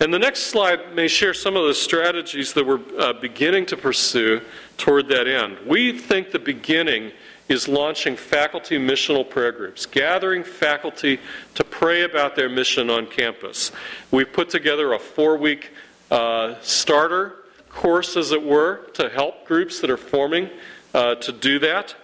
And 0.00 0.12
the 0.12 0.18
next 0.18 0.44
slide 0.44 0.94
may 0.94 1.08
share 1.08 1.32
some 1.32 1.56
of 1.56 1.66
the 1.66 1.74
strategies 1.74 2.52
that 2.54 2.66
we're 2.66 2.80
uh, 2.98 3.12
beginning 3.14 3.64
to 3.66 3.76
pursue 3.76 4.40
toward 4.76 5.08
that 5.08 5.28
end. 5.28 5.56
We 5.66 5.96
think 5.96 6.32
the 6.32 6.38
beginning 6.38 7.12
is 7.48 7.68
launching 7.68 8.16
faculty 8.16 8.78
missional 8.78 9.28
prayer 9.28 9.52
groups, 9.52 9.86
gathering 9.86 10.42
faculty 10.42 11.20
to 11.54 11.64
pray 11.64 12.02
about 12.02 12.36
their 12.36 12.48
mission 12.48 12.88
on 12.90 13.06
campus. 13.06 13.70
We've 14.10 14.32
put 14.32 14.48
together 14.48 14.94
a 14.94 14.98
four 14.98 15.36
week 15.36 15.70
uh, 16.10 16.54
starter 16.62 17.44
course, 17.68 18.16
as 18.16 18.32
it 18.32 18.42
were, 18.42 18.86
to 18.94 19.08
help 19.08 19.46
groups 19.46 19.80
that 19.80 19.90
are 19.90 19.96
forming 19.96 20.48
uh, 20.94 21.16
to 21.16 21.32
do 21.32 21.58
that. 21.58 21.94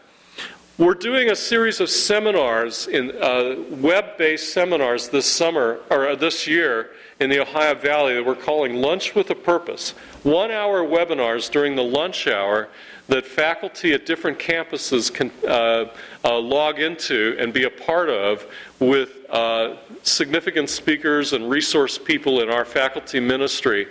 We're 0.78 0.94
doing 0.94 1.30
a 1.30 1.36
series 1.36 1.80
of 1.80 1.90
seminars, 1.90 2.88
in 2.88 3.10
uh, 3.22 3.56
web-based 3.70 4.52
seminars 4.52 5.08
this 5.10 5.26
summer 5.26 5.80
or 5.90 6.08
uh, 6.08 6.14
this 6.16 6.46
year 6.46 6.90
in 7.20 7.28
the 7.28 7.38
Ohio 7.38 7.74
Valley 7.74 8.14
that 8.14 8.24
we're 8.24 8.34
calling 8.34 8.76
Lunch 8.76 9.14
with 9.14 9.28
a 9.28 9.34
Purpose. 9.34 9.90
One-hour 10.22 10.84
webinars 10.84 11.50
during 11.50 11.76
the 11.76 11.82
lunch 11.82 12.26
hour 12.26 12.70
that 13.08 13.26
faculty 13.26 13.92
at 13.92 14.06
different 14.06 14.38
campuses 14.38 15.12
can 15.12 15.30
uh, 15.46 15.90
uh, 16.24 16.38
log 16.38 16.80
into 16.80 17.36
and 17.38 17.52
be 17.52 17.64
a 17.64 17.70
part 17.70 18.08
of 18.08 18.46
with 18.78 19.26
uh, 19.28 19.76
significant 20.02 20.70
speakers 20.70 21.34
and 21.34 21.50
resource 21.50 21.98
people 21.98 22.40
in 22.40 22.48
our 22.48 22.64
faculty 22.64 23.20
ministry. 23.20 23.86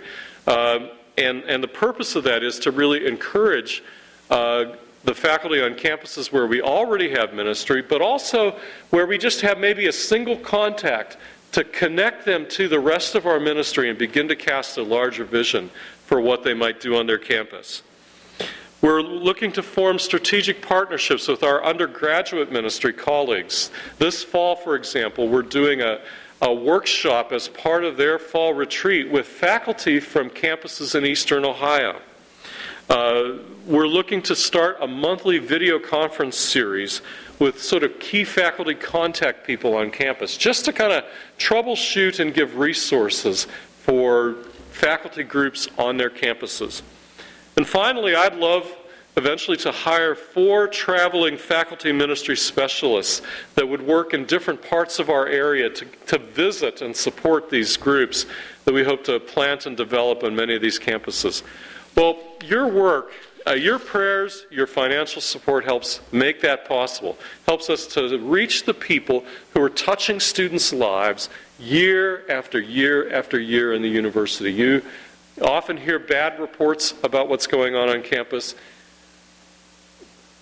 Uh, 0.48 0.88
and, 1.16 1.44
and 1.44 1.62
the 1.62 1.68
purpose 1.68 2.16
of 2.16 2.24
that 2.24 2.42
is 2.42 2.58
to 2.58 2.72
really 2.72 3.06
encourage 3.06 3.84
uh, 4.30 4.74
the 5.04 5.14
faculty 5.14 5.62
on 5.62 5.74
campuses 5.74 6.32
where 6.32 6.46
we 6.46 6.60
already 6.60 7.10
have 7.10 7.32
ministry, 7.32 7.80
but 7.80 8.02
also 8.02 8.58
where 8.90 9.06
we 9.06 9.16
just 9.16 9.40
have 9.40 9.58
maybe 9.58 9.86
a 9.86 9.92
single 9.92 10.36
contact 10.36 11.16
to 11.52 11.64
connect 11.64 12.24
them 12.24 12.46
to 12.48 12.68
the 12.68 12.78
rest 12.78 13.14
of 13.14 13.26
our 13.26 13.40
ministry 13.40 13.90
and 13.90 13.98
begin 13.98 14.28
to 14.28 14.36
cast 14.36 14.78
a 14.78 14.82
larger 14.82 15.24
vision 15.24 15.70
for 16.06 16.20
what 16.20 16.44
they 16.44 16.54
might 16.54 16.80
do 16.80 16.96
on 16.96 17.06
their 17.06 17.18
campus. 17.18 17.82
We're 18.82 19.02
looking 19.02 19.52
to 19.52 19.62
form 19.62 19.98
strategic 19.98 20.62
partnerships 20.62 21.28
with 21.28 21.42
our 21.42 21.62
undergraduate 21.62 22.50
ministry 22.50 22.94
colleagues. 22.94 23.70
This 23.98 24.24
fall, 24.24 24.56
for 24.56 24.74
example, 24.74 25.28
we're 25.28 25.42
doing 25.42 25.82
a, 25.82 26.00
a 26.40 26.54
workshop 26.54 27.30
as 27.32 27.48
part 27.48 27.84
of 27.84 27.98
their 27.98 28.18
fall 28.18 28.54
retreat 28.54 29.10
with 29.10 29.26
faculty 29.26 30.00
from 30.00 30.30
campuses 30.30 30.94
in 30.94 31.04
eastern 31.04 31.44
Ohio. 31.44 32.00
Uh, 32.88 33.34
we're 33.66 33.86
looking 33.86 34.22
to 34.22 34.34
start 34.34 34.78
a 34.80 34.86
monthly 34.86 35.38
video 35.38 35.78
conference 35.78 36.36
series 36.36 37.02
with 37.40 37.60
sort 37.60 37.82
of 37.82 37.98
key 37.98 38.22
faculty 38.22 38.74
contact 38.74 39.44
people 39.44 39.74
on 39.74 39.90
campus, 39.90 40.36
just 40.36 40.64
to 40.66 40.72
kind 40.72 40.92
of 40.92 41.04
troubleshoot 41.38 42.20
and 42.20 42.32
give 42.32 42.56
resources 42.56 43.48
for 43.80 44.36
faculty 44.70 45.24
groups 45.24 45.66
on 45.78 45.96
their 45.96 46.10
campuses. 46.10 46.82
And 47.56 47.66
finally, 47.66 48.14
I'd 48.14 48.36
love 48.36 48.70
eventually 49.16 49.56
to 49.56 49.72
hire 49.72 50.14
four 50.14 50.68
traveling 50.68 51.36
faculty 51.36 51.92
ministry 51.92 52.36
specialists 52.36 53.22
that 53.54 53.68
would 53.68 53.82
work 53.82 54.14
in 54.14 54.24
different 54.24 54.62
parts 54.62 54.98
of 54.98 55.10
our 55.10 55.26
area 55.26 55.68
to, 55.68 55.84
to 56.06 56.18
visit 56.18 56.80
and 56.80 56.96
support 56.96 57.50
these 57.50 57.76
groups 57.76 58.26
that 58.64 58.72
we 58.72 58.84
hope 58.84 59.02
to 59.04 59.18
plant 59.18 59.66
and 59.66 59.76
develop 59.76 60.22
on 60.22 60.36
many 60.36 60.54
of 60.54 60.62
these 60.62 60.78
campuses. 60.78 61.42
Well, 61.96 62.18
your 62.44 62.68
work, 62.68 63.12
uh, 63.50 63.54
your 63.54 63.80
prayers, 63.80 64.46
your 64.50 64.66
financial 64.66 65.20
support 65.20 65.64
helps 65.64 66.00
make 66.12 66.40
that 66.40 66.68
possible, 66.68 67.18
helps 67.46 67.68
us 67.68 67.84
to 67.88 68.16
reach 68.18 68.64
the 68.64 68.74
people 68.74 69.24
who 69.52 69.60
are 69.60 69.70
touching 69.70 70.20
students' 70.20 70.72
lives 70.72 71.28
year 71.58 72.24
after 72.30 72.60
year 72.60 73.12
after 73.12 73.40
year 73.40 73.72
in 73.72 73.82
the 73.82 73.88
university. 73.88 74.52
You 74.52 74.82
often 75.42 75.76
hear 75.76 75.98
bad 75.98 76.38
reports 76.38 76.94
about 77.02 77.28
what's 77.28 77.48
going 77.48 77.74
on 77.74 77.88
on 77.88 78.02
campus. 78.02 78.54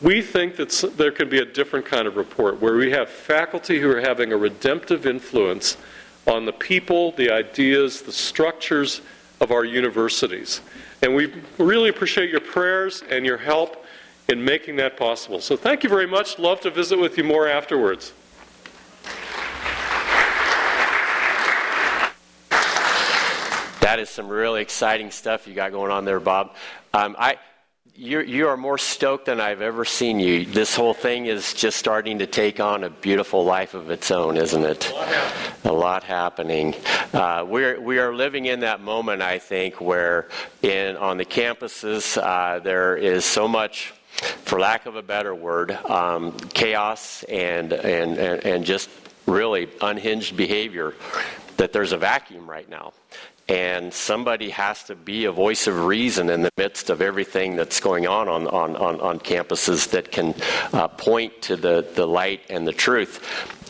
We 0.02 0.20
think 0.20 0.56
that 0.56 0.92
there 0.98 1.10
can 1.10 1.30
be 1.30 1.38
a 1.38 1.46
different 1.46 1.86
kind 1.86 2.06
of 2.06 2.16
report 2.16 2.60
where 2.60 2.76
we 2.76 2.90
have 2.90 3.08
faculty 3.08 3.80
who 3.80 3.90
are 3.90 4.00
having 4.00 4.32
a 4.32 4.36
redemptive 4.36 5.06
influence 5.06 5.78
on 6.26 6.44
the 6.44 6.52
people, 6.52 7.12
the 7.12 7.30
ideas, 7.30 8.02
the 8.02 8.12
structures 8.12 9.00
of 9.40 9.50
our 9.50 9.64
universities. 9.64 10.60
And 11.02 11.14
we 11.14 11.32
really 11.58 11.90
appreciate 11.90 12.30
your 12.30 12.40
prayers 12.40 13.02
and 13.08 13.24
your 13.24 13.38
help 13.38 13.84
in 14.28 14.44
making 14.44 14.76
that 14.76 14.96
possible. 14.96 15.40
So 15.40 15.56
thank 15.56 15.82
you 15.82 15.88
very 15.88 16.06
much. 16.06 16.38
Love 16.38 16.60
to 16.62 16.70
visit 16.70 16.98
with 16.98 17.16
you 17.16 17.24
more 17.24 17.48
afterwards. 17.48 18.12
That 23.80 24.00
is 24.00 24.10
some 24.10 24.28
really 24.28 24.60
exciting 24.60 25.10
stuff 25.10 25.46
you 25.46 25.54
got 25.54 25.72
going 25.72 25.90
on 25.90 26.04
there, 26.04 26.20
Bob. 26.20 26.54
Um, 26.92 27.16
I, 27.18 27.38
you're, 27.98 28.22
you 28.22 28.46
are 28.46 28.56
more 28.56 28.78
stoked 28.78 29.26
than 29.26 29.40
I've 29.40 29.60
ever 29.60 29.84
seen 29.84 30.20
you. 30.20 30.46
This 30.46 30.76
whole 30.76 30.94
thing 30.94 31.26
is 31.26 31.52
just 31.52 31.76
starting 31.76 32.20
to 32.20 32.28
take 32.28 32.60
on 32.60 32.84
a 32.84 32.90
beautiful 32.90 33.44
life 33.44 33.74
of 33.74 33.90
its 33.90 34.12
own, 34.12 34.36
isn't 34.36 34.64
it? 34.64 34.92
A 35.64 35.72
lot 35.72 36.04
happening. 36.04 36.76
Uh, 37.12 37.44
we're, 37.46 37.80
we 37.80 37.98
are 37.98 38.14
living 38.14 38.46
in 38.46 38.60
that 38.60 38.80
moment, 38.80 39.20
I 39.20 39.40
think, 39.40 39.80
where 39.80 40.28
in, 40.62 40.96
on 40.96 41.16
the 41.16 41.24
campuses 41.24 42.16
uh, 42.16 42.60
there 42.60 42.96
is 42.96 43.24
so 43.24 43.48
much 43.48 43.92
for 44.44 44.60
lack 44.60 44.86
of 44.86 44.94
a 44.94 45.02
better 45.02 45.34
word, 45.34 45.72
um, 45.72 46.36
chaos 46.50 47.24
and, 47.24 47.72
and, 47.72 48.16
and, 48.16 48.46
and, 48.46 48.64
just 48.64 48.88
really 49.26 49.68
unhinged 49.80 50.36
behavior, 50.36 50.94
that 51.56 51.72
there's 51.72 51.92
a 51.92 51.98
vacuum 51.98 52.48
right 52.48 52.68
now. 52.68 52.92
And 53.48 53.94
somebody 53.94 54.50
has 54.50 54.84
to 54.84 54.94
be 54.94 55.24
a 55.24 55.32
voice 55.32 55.66
of 55.66 55.86
reason 55.86 56.28
in 56.28 56.42
the 56.42 56.50
midst 56.58 56.90
of 56.90 57.00
everything 57.00 57.56
that's 57.56 57.80
going 57.80 58.06
on 58.06 58.28
on, 58.28 58.46
on, 58.48 58.76
on, 58.76 59.00
on 59.00 59.18
campuses 59.18 59.90
that 59.90 60.12
can 60.12 60.34
uh, 60.74 60.88
point 60.88 61.40
to 61.42 61.56
the, 61.56 61.86
the 61.94 62.06
light 62.06 62.42
and 62.50 62.66
the 62.66 62.72
truth. 62.72 63.20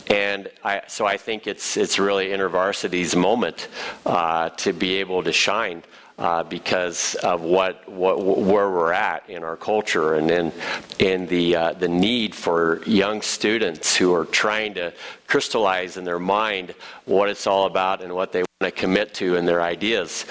And 0.09 0.49
I, 0.63 0.81
so 0.87 1.05
I 1.05 1.17
think 1.17 1.47
it's, 1.47 1.77
it's 1.77 1.99
really 1.99 2.27
InterVarsity's 2.27 3.15
moment 3.15 3.67
uh, 4.05 4.49
to 4.49 4.73
be 4.73 4.95
able 4.95 5.23
to 5.23 5.31
shine 5.31 5.83
uh, 6.19 6.43
because 6.43 7.15
of 7.15 7.41
what, 7.41 7.87
what 7.89 8.21
where 8.21 8.69
we're 8.69 8.91
at 8.91 9.27
in 9.29 9.43
our 9.43 9.55
culture 9.55 10.15
and 10.15 10.29
in 10.29 10.51
in 10.99 11.25
the 11.27 11.55
uh, 11.55 11.73
the 11.73 11.87
need 11.87 12.35
for 12.35 12.83
young 12.85 13.21
students 13.21 13.95
who 13.95 14.13
are 14.13 14.25
trying 14.25 14.73
to 14.73 14.93
crystallize 15.27 15.95
in 15.95 16.03
their 16.03 16.19
mind 16.19 16.75
what 17.05 17.29
it's 17.29 17.47
all 17.47 17.65
about 17.65 18.01
and 18.03 18.13
what 18.13 18.33
they 18.33 18.39
want 18.39 18.75
to 18.75 18.81
commit 18.81 19.13
to 19.13 19.35
in 19.37 19.45
their 19.45 19.61
ideas. 19.61 20.25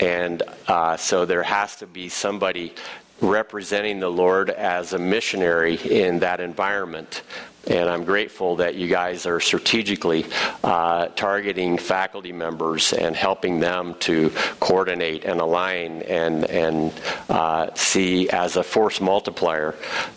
And 0.00 0.42
uh, 0.66 0.96
so 0.96 1.24
there 1.24 1.44
has 1.44 1.76
to 1.76 1.86
be 1.86 2.08
somebody 2.08 2.74
representing 3.20 4.00
the 4.00 4.10
Lord 4.10 4.50
as 4.50 4.92
a 4.92 4.98
missionary 4.98 5.76
in 5.76 6.18
that 6.20 6.40
environment. 6.40 7.22
And 7.66 7.90
I'm 7.90 8.04
grateful 8.04 8.56
that 8.56 8.76
you 8.76 8.88
guys 8.88 9.26
are 9.26 9.40
strategically 9.40 10.24
uh, 10.64 11.08
targeting 11.08 11.76
faculty 11.76 12.32
members 12.32 12.92
and 12.92 13.14
helping 13.14 13.60
them 13.60 13.94
to 14.00 14.30
coordinate 14.60 15.24
and 15.24 15.40
align 15.40 16.02
and, 16.02 16.44
and 16.44 16.92
uh, 17.28 17.74
see 17.74 18.30
as 18.30 18.56
a 18.56 18.62
force 18.62 19.00
multiplier 19.00 19.74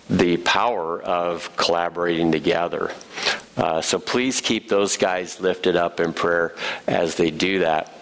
the 0.10 0.38
power 0.38 1.02
of 1.02 1.54
collaborating 1.58 2.32
together. 2.32 2.92
Uh, 3.58 3.82
so 3.82 4.00
please 4.00 4.40
keep 4.40 4.70
those 4.70 4.96
guys 4.96 5.42
lifted 5.42 5.76
up 5.76 6.00
in 6.00 6.14
prayer 6.14 6.56
as 6.88 7.16
they 7.16 7.32
do 7.32 7.60
that. 7.60 7.94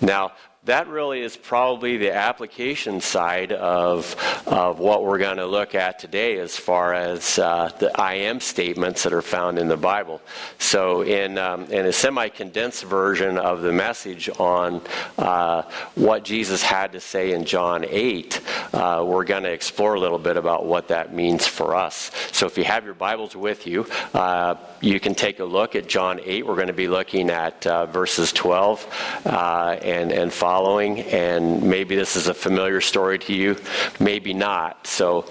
Now, 0.00 0.32
that 0.64 0.88
really 0.88 1.20
is 1.20 1.36
probably 1.36 1.98
the 1.98 2.14
application 2.14 3.00
side 3.00 3.52
of, 3.52 4.16
of 4.46 4.78
what 4.78 5.04
we're 5.04 5.18
going 5.18 5.36
to 5.36 5.46
look 5.46 5.74
at 5.74 5.98
today 5.98 6.38
as 6.38 6.56
far 6.56 6.94
as 6.94 7.38
uh, 7.38 7.70
the 7.78 8.00
I 8.00 8.14
am 8.14 8.40
statements 8.40 9.02
that 9.02 9.12
are 9.12 9.20
found 9.20 9.58
in 9.58 9.68
the 9.68 9.76
Bible. 9.76 10.22
So, 10.58 11.02
in, 11.02 11.36
um, 11.36 11.64
in 11.64 11.84
a 11.84 11.92
semi 11.92 12.30
condensed 12.30 12.84
version 12.84 13.36
of 13.36 13.60
the 13.60 13.72
message 13.72 14.30
on 14.38 14.80
uh, 15.18 15.62
what 15.96 16.24
Jesus 16.24 16.62
had 16.62 16.92
to 16.92 17.00
say 17.00 17.32
in 17.32 17.44
John 17.44 17.84
8, 17.86 18.40
uh, 18.72 19.04
we're 19.06 19.24
going 19.24 19.42
to 19.42 19.52
explore 19.52 19.94
a 19.94 20.00
little 20.00 20.18
bit 20.18 20.38
about 20.38 20.64
what 20.64 20.88
that 20.88 21.14
means 21.14 21.46
for 21.46 21.74
us. 21.74 22.10
So, 22.32 22.46
if 22.46 22.56
you 22.56 22.64
have 22.64 22.86
your 22.86 22.94
Bibles 22.94 23.36
with 23.36 23.66
you, 23.66 23.86
uh, 24.14 24.54
you 24.80 24.98
can 24.98 25.14
take 25.14 25.40
a 25.40 25.44
look 25.44 25.76
at 25.76 25.88
John 25.88 26.20
8. 26.24 26.46
We're 26.46 26.54
going 26.56 26.68
to 26.68 26.72
be 26.72 26.88
looking 26.88 27.28
at 27.28 27.66
uh, 27.66 27.84
verses 27.84 28.32
12 28.32 29.22
uh, 29.26 29.76
and, 29.82 30.10
and 30.10 30.32
following. 30.32 30.53
And 31.00 31.62
maybe 31.64 31.96
this 31.96 32.16
is 32.16 32.28
a 32.28 32.34
familiar 32.34 32.80
story 32.80 33.18
to 33.20 33.34
you, 33.34 33.56
maybe 33.98 34.32
not. 34.34 34.86
So 34.86 35.26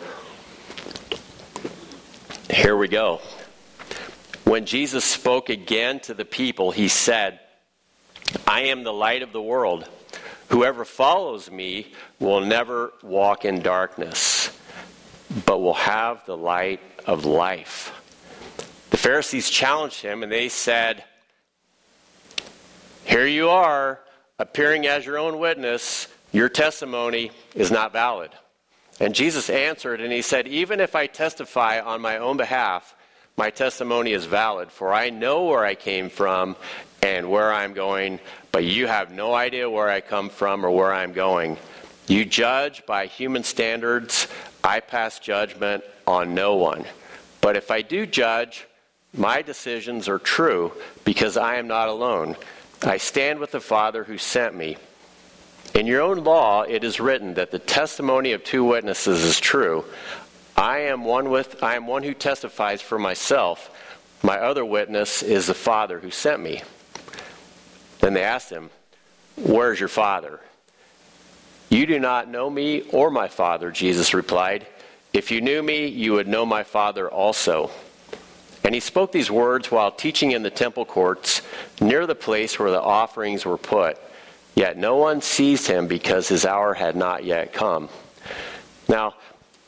here 2.50 2.76
we 2.76 2.88
go. 2.88 3.22
When 4.44 4.66
Jesus 4.66 5.06
spoke 5.06 5.50
again 5.50 6.02
to 6.02 6.14
the 6.14 6.26
people, 6.26 6.72
he 6.72 6.88
said, 6.88 7.40
I 8.46 8.64
am 8.64 8.84
the 8.84 8.94
light 8.94 9.22
of 9.22 9.32
the 9.32 9.42
world. 9.42 9.88
Whoever 10.50 10.86
follows 10.86 11.50
me 11.50 11.94
will 12.20 12.42
never 12.42 12.92
walk 13.02 13.46
in 13.46 13.62
darkness, 13.62 14.56
but 15.46 15.60
will 15.60 15.74
have 15.74 16.26
the 16.26 16.38
light 16.38 16.82
of 17.06 17.26
life. 17.26 17.92
The 18.90 18.98
Pharisees 18.98 19.50
challenged 19.50 20.02
him 20.02 20.22
and 20.22 20.32
they 20.32 20.50
said, 20.50 21.04
Here 23.06 23.26
you 23.26 23.50
are, 23.50 24.00
appearing 24.40 24.88
as 24.88 25.06
your 25.06 25.18
own 25.18 25.40
witness. 25.40 26.08
Your 26.32 26.50
testimony 26.50 27.32
is 27.56 27.72
not 27.72 27.94
valid. 27.94 28.32
And 29.00 29.16
Jesus 29.16 29.50
answered 29.50 30.02
and 30.02 30.12
he 30.12 30.22
said, 30.22 30.48
Even 30.48 30.80
if 30.80 30.96
I 30.96 31.08
testify 31.08 31.80
on 31.80 32.02
my 32.02 32.18
own 32.18 32.38
behalf, 32.38 32.96
my 33.38 33.50
testimony 33.50 34.12
is 34.12 34.26
valid, 34.26 34.72
for 34.72 34.94
I 34.94 35.10
know 35.10 35.46
where 35.46 35.66
I 35.66 35.76
came 35.76 36.10
from 36.10 36.56
and 37.02 37.30
where 37.30 37.52
I'm 37.52 37.74
going, 37.74 38.20
but 38.52 38.64
you 38.64 38.88
have 38.88 39.12
no 39.12 39.34
idea 39.34 39.70
where 39.70 39.90
I 39.90 40.02
come 40.02 40.30
from 40.30 40.66
or 40.66 40.72
where 40.72 40.94
I'm 40.94 41.14
going. 41.14 41.58
You 42.08 42.26
judge 42.26 42.86
by 42.86 43.08
human 43.08 43.44
standards. 43.44 44.28
I 44.64 44.80
pass 44.80 45.20
judgment 45.20 45.84
on 46.06 46.36
no 46.36 46.56
one. 46.56 46.86
But 47.42 47.58
if 47.58 47.72
I 47.72 47.82
do 47.82 48.06
judge, 48.06 48.68
my 49.14 49.42
decisions 49.42 50.08
are 50.08 50.20
true 50.20 50.72
because 51.04 51.38
I 51.38 51.56
am 51.56 51.68
not 51.68 51.90
alone. 51.90 52.36
I 52.86 52.98
stand 52.98 53.40
with 53.40 53.52
the 53.52 53.62
Father 53.62 54.04
who 54.04 54.18
sent 54.18 54.56
me. 54.56 54.78
In 55.74 55.88
your 55.88 56.02
own 56.02 56.24
law, 56.24 56.64
it 56.64 56.84
is 56.84 57.00
written 57.00 57.34
that 57.36 57.52
the 57.52 57.60
testimony 57.60 58.34
of 58.34 58.44
two 58.44 58.64
witnesses 58.64 59.24
is 59.24 59.40
true. 59.40 59.86
I 60.58 60.80
am 60.80 61.06
one 61.06 61.30
with 61.30 61.64
I 61.64 61.76
am 61.76 61.88
one 61.88 62.04
who 62.04 62.14
testifies 62.14 62.82
for 62.82 63.00
myself. 63.00 63.72
My 64.22 64.38
other 64.38 64.64
witness 64.64 65.24
is 65.24 65.48
the 65.48 65.54
Father 65.54 66.00
who 66.00 66.12
sent 66.12 66.42
me. 66.42 66.62
Then 68.00 68.14
they 68.14 68.24
asked 68.24 68.50
him, 68.50 68.70
Where 69.36 69.74
is 69.74 69.80
your 69.80 69.90
Father? 69.90 70.40
You 71.70 71.86
do 71.86 72.00
not 72.00 72.30
know 72.30 72.50
me 72.50 72.82
or 72.92 73.10
my 73.10 73.30
Father, 73.30 73.72
Jesus 73.72 74.14
replied. 74.14 74.68
If 75.14 75.32
you 75.32 75.42
knew 75.42 75.64
me, 75.64 75.88
you 75.88 76.14
would 76.14 76.28
know 76.28 76.46
my 76.46 76.64
Father 76.64 77.10
also. 77.10 77.72
And 78.64 78.74
he 78.74 78.80
spoke 78.80 79.12
these 79.12 79.30
words 79.30 79.72
while 79.72 79.92
teaching 79.92 80.32
in 80.32 80.44
the 80.44 80.50
temple 80.50 80.86
courts 80.86 81.42
near 81.82 82.08
the 82.08 82.16
place 82.16 82.58
where 82.58 82.72
the 82.72 82.82
offerings 82.82 83.46
were 83.46 83.58
put. 83.58 83.98
Yet 84.56 84.78
no 84.78 84.98
one 84.98 85.22
seized 85.22 85.68
him 85.68 85.88
because 85.88 86.28
his 86.28 86.46
hour 86.46 86.74
had 86.74 86.96
not 86.96 87.24
yet 87.24 87.54
come. 87.54 87.90
Now, 88.88 89.16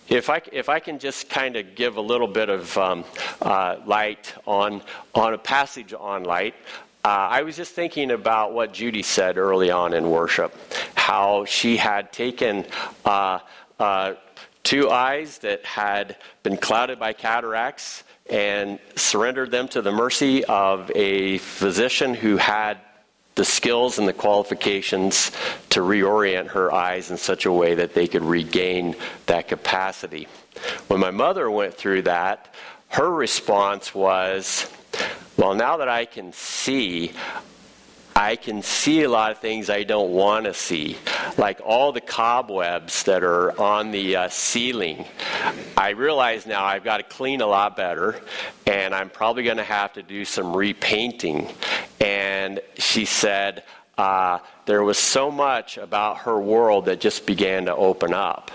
if 0.07 0.29
I, 0.29 0.41
if 0.51 0.69
I 0.69 0.79
can 0.79 0.99
just 0.99 1.29
kind 1.29 1.55
of 1.55 1.75
give 1.75 1.97
a 1.97 2.01
little 2.01 2.27
bit 2.27 2.49
of 2.49 2.77
um, 2.77 3.03
uh, 3.41 3.77
light 3.85 4.33
on, 4.45 4.81
on 5.15 5.33
a 5.33 5.37
passage 5.37 5.93
on 5.93 6.23
light, 6.23 6.53
uh, 7.03 7.07
I 7.07 7.41
was 7.41 7.55
just 7.55 7.73
thinking 7.73 8.11
about 8.11 8.53
what 8.53 8.73
Judy 8.73 9.01
said 9.01 9.37
early 9.37 9.71
on 9.71 9.93
in 9.93 10.09
worship, 10.09 10.55
how 10.93 11.45
she 11.45 11.77
had 11.77 12.13
taken 12.13 12.65
uh, 13.03 13.39
uh 13.79 14.13
two 14.65 14.89
eyes 14.89 15.37
that 15.37 15.63
had 15.63 16.17
been 16.43 16.57
clouded 16.57 16.99
by 16.99 17.13
cataracts 17.13 18.03
and 18.29 18.79
surrendered 18.95 19.51
them 19.51 19.67
to 19.67 19.81
the 19.81 19.91
mercy 19.91 20.43
of 20.45 20.91
a 20.95 21.37
physician 21.37 22.15
who 22.15 22.35
had 22.35 22.79
the 23.35 23.45
skills 23.45 23.99
and 23.99 24.07
the 24.07 24.13
qualifications 24.13 25.31
to 25.69 25.81
reorient 25.81 26.47
her 26.47 26.73
eyes 26.73 27.11
in 27.11 27.17
such 27.17 27.45
a 27.45 27.51
way 27.51 27.75
that 27.75 27.93
they 27.93 28.07
could 28.07 28.23
regain 28.23 28.95
that 29.27 29.47
capacity. 29.47 30.27
When 30.87 30.99
my 30.99 31.11
mother 31.11 31.51
went 31.51 31.75
through 31.75 32.03
that, 32.03 32.53
her 32.87 33.11
response 33.11 33.93
was, 33.93 34.67
Well, 35.37 35.53
now 35.53 35.77
that 35.77 35.89
I 35.89 36.05
can 36.05 36.33
see, 36.33 37.11
I 38.17 38.37
can 38.37 38.61
see 38.61 39.03
a 39.03 39.09
lot 39.09 39.31
of 39.31 39.39
things 39.39 39.69
I 39.69 39.83
don't 39.83 40.11
want 40.11 40.45
to 40.45 40.53
see, 40.53 40.97
like 41.37 41.59
all 41.61 41.91
the 41.91 41.99
cobwebs 41.99 43.03
that 43.03 43.25
are 43.25 43.59
on 43.59 43.91
the 43.91 44.15
uh, 44.15 44.29
ceiling. 44.29 45.03
I 45.75 45.89
realize 45.89 46.45
now 46.45 46.63
I've 46.63 46.85
got 46.85 46.97
to 46.97 47.03
clean 47.03 47.41
a 47.41 47.45
lot 47.45 47.75
better, 47.75 48.21
and 48.65 48.95
I'm 48.95 49.09
probably 49.09 49.43
going 49.43 49.57
to 49.57 49.63
have 49.63 49.91
to 49.93 50.01
do 50.01 50.23
some 50.23 50.55
repainting. 50.55 51.51
And 51.99 52.61
she 52.77 53.03
said 53.03 53.63
uh, 53.97 54.39
there 54.65 54.83
was 54.83 54.97
so 54.97 55.29
much 55.29 55.77
about 55.77 56.19
her 56.19 56.39
world 56.39 56.85
that 56.85 57.01
just 57.01 57.25
began 57.25 57.65
to 57.65 57.75
open 57.75 58.13
up 58.13 58.49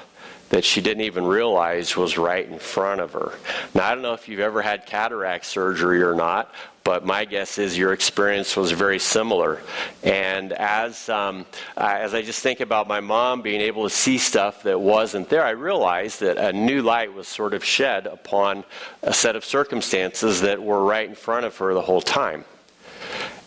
that 0.51 0.65
she 0.65 0.81
didn't 0.81 1.05
even 1.05 1.25
realize 1.25 1.97
was 1.97 2.19
right 2.19 2.47
in 2.47 2.59
front 2.59 3.01
of 3.01 3.13
her. 3.13 3.33
Now, 3.75 3.87
I 3.87 3.95
don't 3.95 4.03
know 4.03 4.15
if 4.15 4.29
you've 4.29 4.41
ever 4.41 4.63
had 4.63 4.85
cataract 4.85 5.47
surgery 5.47 6.03
or 6.03 6.15
not, 6.15 6.53
but 6.83 7.07
my 7.07 7.25
guess 7.25 7.59
is 7.59 7.79
your 7.79 7.93
experience 7.93 8.57
was 8.57 8.73
very 8.73 8.99
similar. 8.99 9.63
And 10.03 10.53
as 10.53 11.09
um, 11.09 11.47
uh, 11.77 11.97
as 11.99 12.15
I 12.15 12.23
just 12.23 12.43
think 12.43 12.61
about 12.61 12.89
my 12.89 13.01
mom 13.01 13.43
being 13.43 13.61
able 13.61 13.85
to 13.85 13.91
see 13.91 14.19
stuff 14.19 14.65
that 14.65 14.81
wasn't 14.81 15.29
there, 15.29 15.45
I 15.45 15.51
realized 15.51 16.21
that 16.21 16.37
a 16.37 16.53
new 16.53 16.83
light 16.83 17.15
was 17.15 17.29
sort 17.29 17.55
of 17.55 17.65
shed 17.65 18.07
upon 18.07 18.65
a 19.03 19.13
set 19.13 19.37
of 19.37 19.45
circumstances 19.45 20.41
that 20.41 20.61
were 20.63 20.83
right 20.83 21.09
in 21.09 21.15
front 21.15 21.47
of 21.47 21.57
her 21.59 21.75
the 21.75 21.83
whole 21.83 22.03
time. 22.03 22.45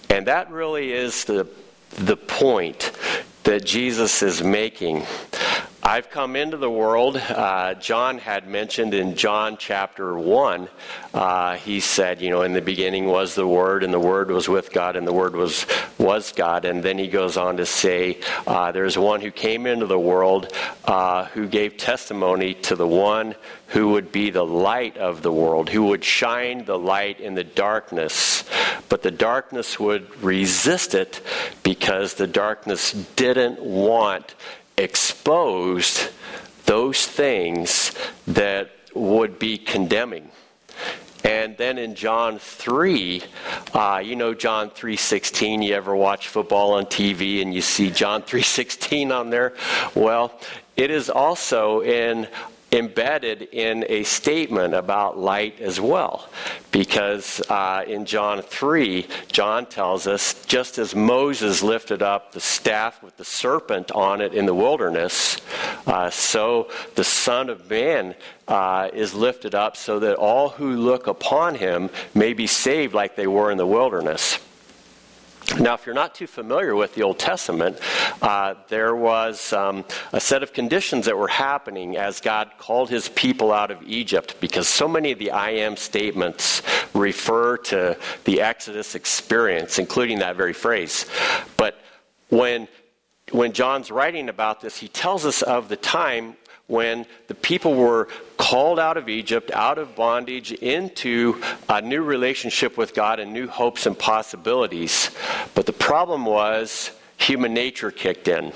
And 0.10 0.28
that 0.28 0.52
really 0.52 0.94
is 0.94 1.26
the 1.26 1.48
the 1.90 2.18
point 2.18 2.92
that 3.44 3.66
Jesus 3.66 4.24
is 4.24 4.42
making. 4.42 5.06
I've 5.86 6.10
come 6.10 6.38
into 6.38 6.56
the 6.56 6.70
world. 6.70 7.18
Uh, 7.18 7.74
John 7.74 8.18
had 8.18 8.48
mentioned 8.48 8.94
in 8.94 9.18
John 9.18 9.58
chapter 9.58 10.18
1, 10.18 10.70
uh, 11.14 11.58
he 11.58 11.82
said, 11.82 12.22
you 12.22 12.30
know, 12.30 12.44
in 12.44 12.54
the 12.54 12.62
beginning 12.62 13.08
was 13.08 13.36
the 13.36 13.46
Word, 13.46 13.84
and 13.84 13.94
the 13.94 14.00
Word 14.00 14.32
was 14.32 14.48
with 14.48 14.72
God, 14.72 14.96
and 14.96 15.06
the 15.06 15.12
Word 15.12 15.36
was, 15.36 15.66
was 15.98 16.32
God. 16.32 16.64
And 16.64 16.82
then 16.82 16.98
he 16.98 17.10
goes 17.10 17.36
on 17.36 17.58
to 17.58 17.66
say, 17.66 18.20
uh, 18.48 18.72
there's 18.72 18.98
one 18.98 19.20
who 19.20 19.30
came 19.30 19.66
into 19.66 19.86
the 19.86 20.00
world 20.00 20.54
uh, 20.86 21.26
who 21.26 21.48
gave 21.48 21.76
testimony 21.76 22.54
to 22.54 22.78
the 22.78 22.88
one 22.88 23.36
who 23.68 23.90
would 23.90 24.10
be 24.12 24.30
the 24.30 24.46
light 24.46 24.96
of 24.98 25.22
the 25.22 25.34
world, 25.34 25.68
who 25.68 25.84
would 25.88 26.04
shine 26.04 26.64
the 26.64 26.80
light 26.80 27.20
in 27.20 27.36
the 27.36 27.44
darkness. 27.44 28.46
But 28.88 29.02
the 29.02 29.12
darkness 29.12 29.78
would 29.80 30.24
resist 30.24 30.96
it 30.96 31.20
because 31.62 32.14
the 32.14 32.28
darkness 32.28 32.94
didn't 33.16 33.60
want 33.60 34.34
exposed 34.78 36.10
those 36.66 37.06
things 37.06 37.94
that 38.28 38.72
would 38.94 39.40
be 39.40 39.58
condemning. 39.58 40.30
And 41.24 41.56
then 41.56 41.78
in 41.78 41.96
John 41.96 42.38
3, 42.38 43.24
uh, 43.74 44.02
you 44.04 44.18
know 44.18 44.34
John 44.34 44.70
3.16, 44.70 45.66
you 45.66 45.74
ever 45.74 45.96
watch 45.96 46.28
football 46.28 46.74
on 46.74 46.86
TV 46.86 47.42
and 47.42 47.54
you 47.54 47.62
see 47.62 47.92
John 47.92 48.24
3.16 48.24 49.18
on 49.18 49.30
there? 49.30 49.54
Well, 49.96 50.38
it 50.76 50.92
is 50.92 51.10
also 51.10 51.82
in 51.82 52.28
embedded 52.74 53.44
in 53.52 53.86
a 53.88 54.04
statement 54.04 54.74
about 54.74 55.18
light 55.18 55.62
as 55.62 55.80
well. 55.80 56.28
Because 56.72 57.40
uh, 57.50 57.86
in 57.88 58.06
John 58.06 58.42
3, 58.42 59.08
John 59.32 59.68
tells 59.68 60.08
us 60.08 60.44
just 60.46 60.80
as 60.80 60.96
Moses 60.96 61.62
lifted 61.62 62.02
up 62.02 62.32
the 62.32 62.42
staff 62.42 63.04
with 63.04 63.16
the 63.18 63.26
serpent 63.26 63.92
on 63.92 64.22
it 64.22 64.34
in 64.34 64.48
the 64.48 64.56
wilderness, 64.56 65.38
uh, 65.86 66.10
so 66.10 66.70
the 66.96 67.04
Son 67.04 67.50
of 67.50 67.70
Man 67.70 68.16
uh, 68.48 68.90
is 68.92 69.14
lifted 69.14 69.54
up 69.54 69.78
so 69.78 70.00
that 70.00 70.16
all 70.16 70.50
who 70.50 70.76
look 70.76 71.08
upon 71.08 71.56
him 71.56 71.90
may 72.16 72.34
be 72.34 72.48
saved 72.48 72.94
like 72.94 73.16
they 73.16 73.28
were 73.28 73.52
in 73.52 73.58
the 73.58 73.68
wilderness. 73.68 74.40
Now, 75.60 75.76
if 75.76 75.86
you're 75.86 75.94
not 75.94 76.16
too 76.16 76.26
familiar 76.26 76.74
with 76.76 76.96
the 76.96 77.04
Old 77.04 77.20
Testament, 77.20 77.80
uh, 78.24 78.56
there 78.70 78.96
was 78.96 79.54
um, 79.54 79.86
a 80.12 80.20
set 80.20 80.42
of 80.42 80.52
conditions 80.52 81.06
that 81.06 81.16
were 81.16 81.28
happening 81.28 81.96
as 81.96 82.20
God 82.20 82.52
called 82.58 82.90
his 82.90 83.08
people 83.10 83.52
out 83.52 83.70
of 83.70 83.82
Egypt 83.84 84.36
because 84.40 84.68
so 84.68 84.88
many 84.88 85.12
of 85.12 85.20
the 85.20 85.30
I 85.30 85.52
am 85.52 85.78
statements 85.78 86.64
refer 86.96 87.58
to 87.58 87.98
the 88.24 88.42
Exodus 88.42 88.96
experience, 88.96 89.78
including 89.78 90.20
that 90.20 90.36
very 90.36 90.54
phrase. 90.54 91.06
But 91.56 91.80
when 92.30 92.68
when 93.32 93.52
John's 93.52 93.90
writing 93.90 94.30
about 94.30 94.62
this, 94.62 94.78
he 94.78 94.88
tells 94.88 95.26
us 95.26 95.42
of 95.42 95.70
the 95.70 95.78
time 95.78 96.36
when 96.68 97.06
the 97.28 97.36
people 97.36 97.76
were 97.76 98.08
called 98.38 98.80
out 98.80 98.98
of 98.98 99.10
Egypt, 99.10 99.52
out 99.52 99.78
of 99.78 99.96
bondage, 99.96 100.52
into 100.52 101.42
a 101.70 101.82
new 101.82 102.02
relationship 102.02 102.78
with 102.78 102.94
God 102.94 103.20
and 103.20 103.34
new 103.34 103.48
hopes 103.48 103.86
and 103.86 103.98
possibilities. 103.98 105.12
But 105.56 105.66
the 105.66 105.74
problem 105.74 106.26
was 106.26 106.92
human 107.18 107.54
nature 107.54 107.92
kicked 107.92 108.28
in. 108.28 108.54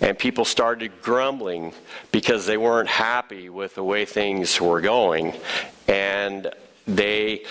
And 0.00 0.18
people 0.18 0.44
started 0.44 1.00
grumbling 1.02 1.72
because 2.10 2.46
they 2.46 2.56
weren't 2.56 2.88
happy 2.88 3.48
with 3.48 3.74
the 3.76 3.84
way 3.84 4.04
things 4.04 4.60
were 4.60 4.80
going. 4.80 5.34
And 5.88 6.52
they 6.86 7.44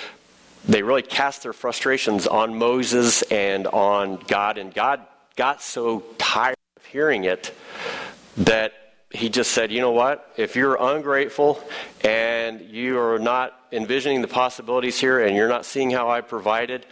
they 0.65 0.81
really 0.81 1.01
cast 1.01 1.43
their 1.43 1.53
frustrations 1.53 2.25
on 2.25 2.57
Moses 2.57 3.21
and 3.23 3.67
on 3.67 4.17
God, 4.27 4.57
and 4.57 4.73
God 4.73 5.01
got 5.35 5.61
so 5.61 6.03
tired 6.17 6.55
of 6.77 6.85
hearing 6.85 7.25
it 7.25 7.53
that 8.37 8.71
he 9.13 9.29
just 9.29 9.51
said, 9.51 9.71
you 9.71 9.79
know 9.79 9.91
what? 9.91 10.33
If 10.37 10.55
you're 10.55 10.75
ungrateful 10.75 11.63
and 12.03 12.61
you 12.61 12.99
are 12.99 13.19
not 13.19 13.57
envisioning 13.71 14.21
the 14.21 14.27
possibilities 14.27 14.99
here 14.99 15.23
and 15.23 15.35
you're 15.35 15.47
not 15.47 15.65
seeing 15.65 15.91
how 15.91 16.09
I 16.09 16.21
provided, 16.21 16.85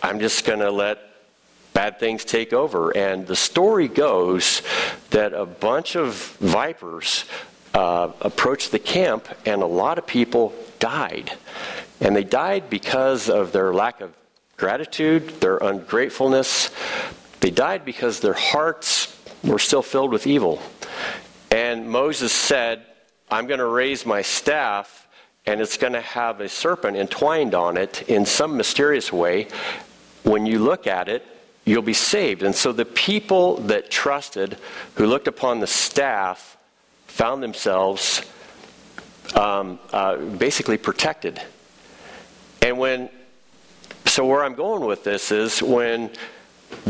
I'm 0.00 0.20
just 0.20 0.44
going 0.44 0.60
to 0.60 0.70
let 0.70 1.00
bad 1.72 1.98
things 1.98 2.24
take 2.24 2.52
over. 2.52 2.96
And 2.96 3.26
the 3.26 3.34
story 3.34 3.88
goes 3.88 4.62
that 5.10 5.32
a 5.32 5.44
bunch 5.44 5.96
of 5.96 6.14
vipers 6.38 7.24
uh, 7.74 8.12
approached 8.20 8.70
the 8.70 8.78
camp 8.78 9.28
and 9.44 9.60
a 9.60 9.66
lot 9.66 9.98
of 9.98 10.06
people 10.06 10.54
died. 10.78 11.32
And 12.00 12.14
they 12.14 12.22
died 12.22 12.70
because 12.70 13.28
of 13.28 13.50
their 13.50 13.74
lack 13.74 14.00
of 14.00 14.12
gratitude, 14.56 15.40
their 15.40 15.56
ungratefulness. 15.56 16.70
They 17.40 17.50
died 17.50 17.84
because 17.84 18.20
their 18.20 18.34
hearts 18.34 19.10
were 19.42 19.58
still 19.58 19.82
filled 19.82 20.12
with 20.12 20.26
evil. 20.26 20.62
And 21.54 21.88
Moses 21.88 22.32
said, 22.32 22.84
I'm 23.30 23.46
going 23.46 23.60
to 23.60 23.66
raise 23.66 24.04
my 24.04 24.22
staff, 24.22 25.06
and 25.46 25.60
it's 25.60 25.76
going 25.76 25.92
to 25.92 26.00
have 26.00 26.40
a 26.40 26.48
serpent 26.48 26.96
entwined 26.96 27.54
on 27.54 27.76
it 27.76 28.02
in 28.08 28.26
some 28.26 28.56
mysterious 28.56 29.12
way. 29.12 29.46
When 30.24 30.46
you 30.46 30.58
look 30.58 30.88
at 30.88 31.08
it, 31.08 31.24
you'll 31.64 31.82
be 31.82 31.94
saved. 31.94 32.42
And 32.42 32.56
so 32.56 32.72
the 32.72 32.84
people 32.84 33.58
that 33.68 33.88
trusted, 33.88 34.58
who 34.96 35.06
looked 35.06 35.28
upon 35.28 35.60
the 35.60 35.68
staff, 35.68 36.56
found 37.06 37.40
themselves 37.40 38.22
um, 39.36 39.78
uh, 39.92 40.16
basically 40.16 40.76
protected. 40.76 41.40
And 42.62 42.78
when, 42.78 43.10
so 44.06 44.26
where 44.26 44.42
I'm 44.42 44.56
going 44.56 44.84
with 44.86 45.04
this 45.04 45.30
is 45.30 45.62
when 45.62 46.10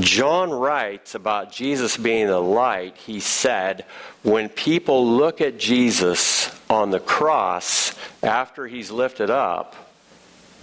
John 0.00 0.50
writes 0.50 1.14
about 1.14 1.52
Jesus 1.52 1.96
being 1.96 2.26
the 2.26 2.40
light, 2.40 2.96
he 2.96 3.20
said, 3.20 3.84
when 4.22 4.48
people 4.48 5.06
look 5.06 5.40
at 5.40 5.58
Jesus 5.58 6.50
on 6.68 6.90
the 6.90 7.00
cross 7.00 7.94
after 8.22 8.66
he's 8.66 8.90
lifted 8.90 9.30
up, 9.30 9.76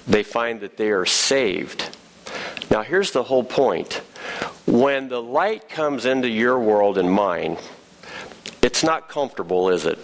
they 0.08 0.24
find 0.24 0.62
that 0.62 0.78
they 0.78 0.92
are 0.92 1.06
saved. 1.06 1.96
Now, 2.70 2.82
here's 2.82 3.12
the 3.12 3.24
whole 3.24 3.44
point. 3.44 4.02
When 4.66 5.10
the 5.10 5.22
light 5.22 5.70
comes 5.70 6.06
into 6.06 6.28
your 6.28 6.60
world 6.60 6.98
and 6.98 7.12
mine, 7.12 7.58
it's 8.62 8.84
not 8.84 9.10
comfortable, 9.10 9.70
is 9.70 9.86
it? 9.86 10.00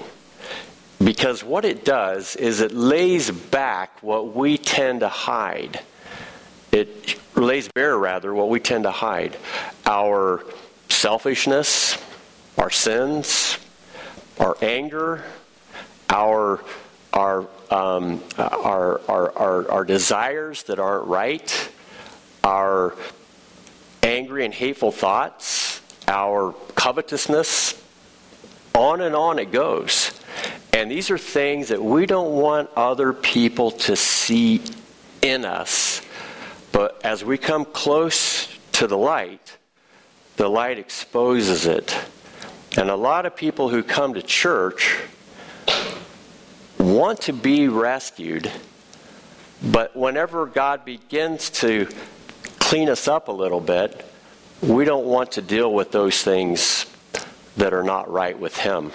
Because 1.04 1.44
what 1.44 1.64
it 1.64 1.86
does 1.86 2.36
is 2.36 2.60
it 2.60 2.72
lays 2.72 3.30
back 3.30 4.02
what 4.02 4.36
we 4.36 4.58
tend 4.58 5.02
to 5.02 5.10
hide. 5.10 5.80
It 6.72 7.20
lays 7.36 7.70
bare, 7.74 7.98
rather, 7.98 8.34
what 8.34 8.50
we 8.50 8.60
tend 8.60 8.84
to 8.84 8.92
hide 8.92 9.38
our 9.86 10.44
selfishness, 10.90 11.98
our 12.58 12.70
sins, 12.70 13.58
our 14.40 14.58
anger, 14.62 15.24
our, 16.10 16.64
our, 17.14 17.48
um, 17.72 18.24
our, 18.38 19.02
our, 19.08 19.38
our, 19.38 19.72
our 19.72 19.86
desires 19.86 20.64
that 20.64 20.80
aren't 20.80 21.08
right, 21.08 21.72
our 22.44 22.96
angry 24.04 24.46
and 24.46 24.54
hateful 24.54 24.92
thoughts, 24.92 25.82
our 26.08 26.54
covetousness, 26.76 27.84
on 28.74 29.02
and 29.02 29.16
on 29.16 29.40
it 29.40 29.52
goes. 29.52 30.12
And 30.74 30.92
these 30.92 31.10
are 31.10 31.18
things 31.18 31.70
that 31.70 31.84
we 31.84 32.06
don't 32.06 32.34
want 32.34 32.70
other 32.76 33.12
people 33.12 33.72
to 33.72 33.96
see 33.96 34.62
in 35.22 35.44
us. 35.44 35.87
But 36.78 37.04
as 37.04 37.26
we 37.26 37.40
come 37.40 37.66
close 37.66 38.48
to 38.74 38.86
the 38.86 39.00
light, 39.00 39.58
the 40.36 40.48
light 40.48 40.78
exposes 40.78 41.66
it. 41.66 41.98
And 42.78 42.92
a 42.92 42.96
lot 42.96 43.26
of 43.26 43.36
people 43.36 43.70
who 43.70 43.82
come 43.82 44.14
to 44.14 44.22
church 44.22 44.96
want 46.78 47.22
to 47.22 47.34
be 47.34 47.68
rescued, 47.68 48.52
but 49.64 49.98
whenever 49.98 50.46
God 50.46 50.86
begins 50.86 51.50
to 51.62 51.88
clean 52.60 52.90
us 52.90 53.08
up 53.08 53.28
a 53.28 53.32
little 53.32 53.60
bit, 53.60 54.06
we 54.62 54.86
don't 54.86 55.08
want 55.08 55.32
to 55.32 55.42
deal 55.42 55.74
with 55.74 55.92
those 55.92 56.22
things 56.22 56.86
that 57.56 57.74
are 57.74 57.82
not 57.82 58.08
right 58.12 58.38
with 58.38 58.56
Him. 58.56 58.92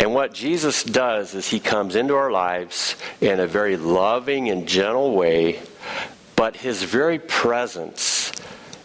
And 0.00 0.12
what 0.12 0.34
Jesus 0.34 0.82
does 0.82 1.32
is 1.34 1.48
He 1.48 1.60
comes 1.60 1.94
into 1.94 2.16
our 2.16 2.32
lives 2.32 2.96
in 3.20 3.38
a 3.38 3.46
very 3.46 3.76
loving 3.76 4.50
and 4.50 4.66
gentle 4.66 5.14
way, 5.14 5.60
but 6.42 6.56
His 6.56 6.82
very 6.82 7.20
presence 7.20 8.32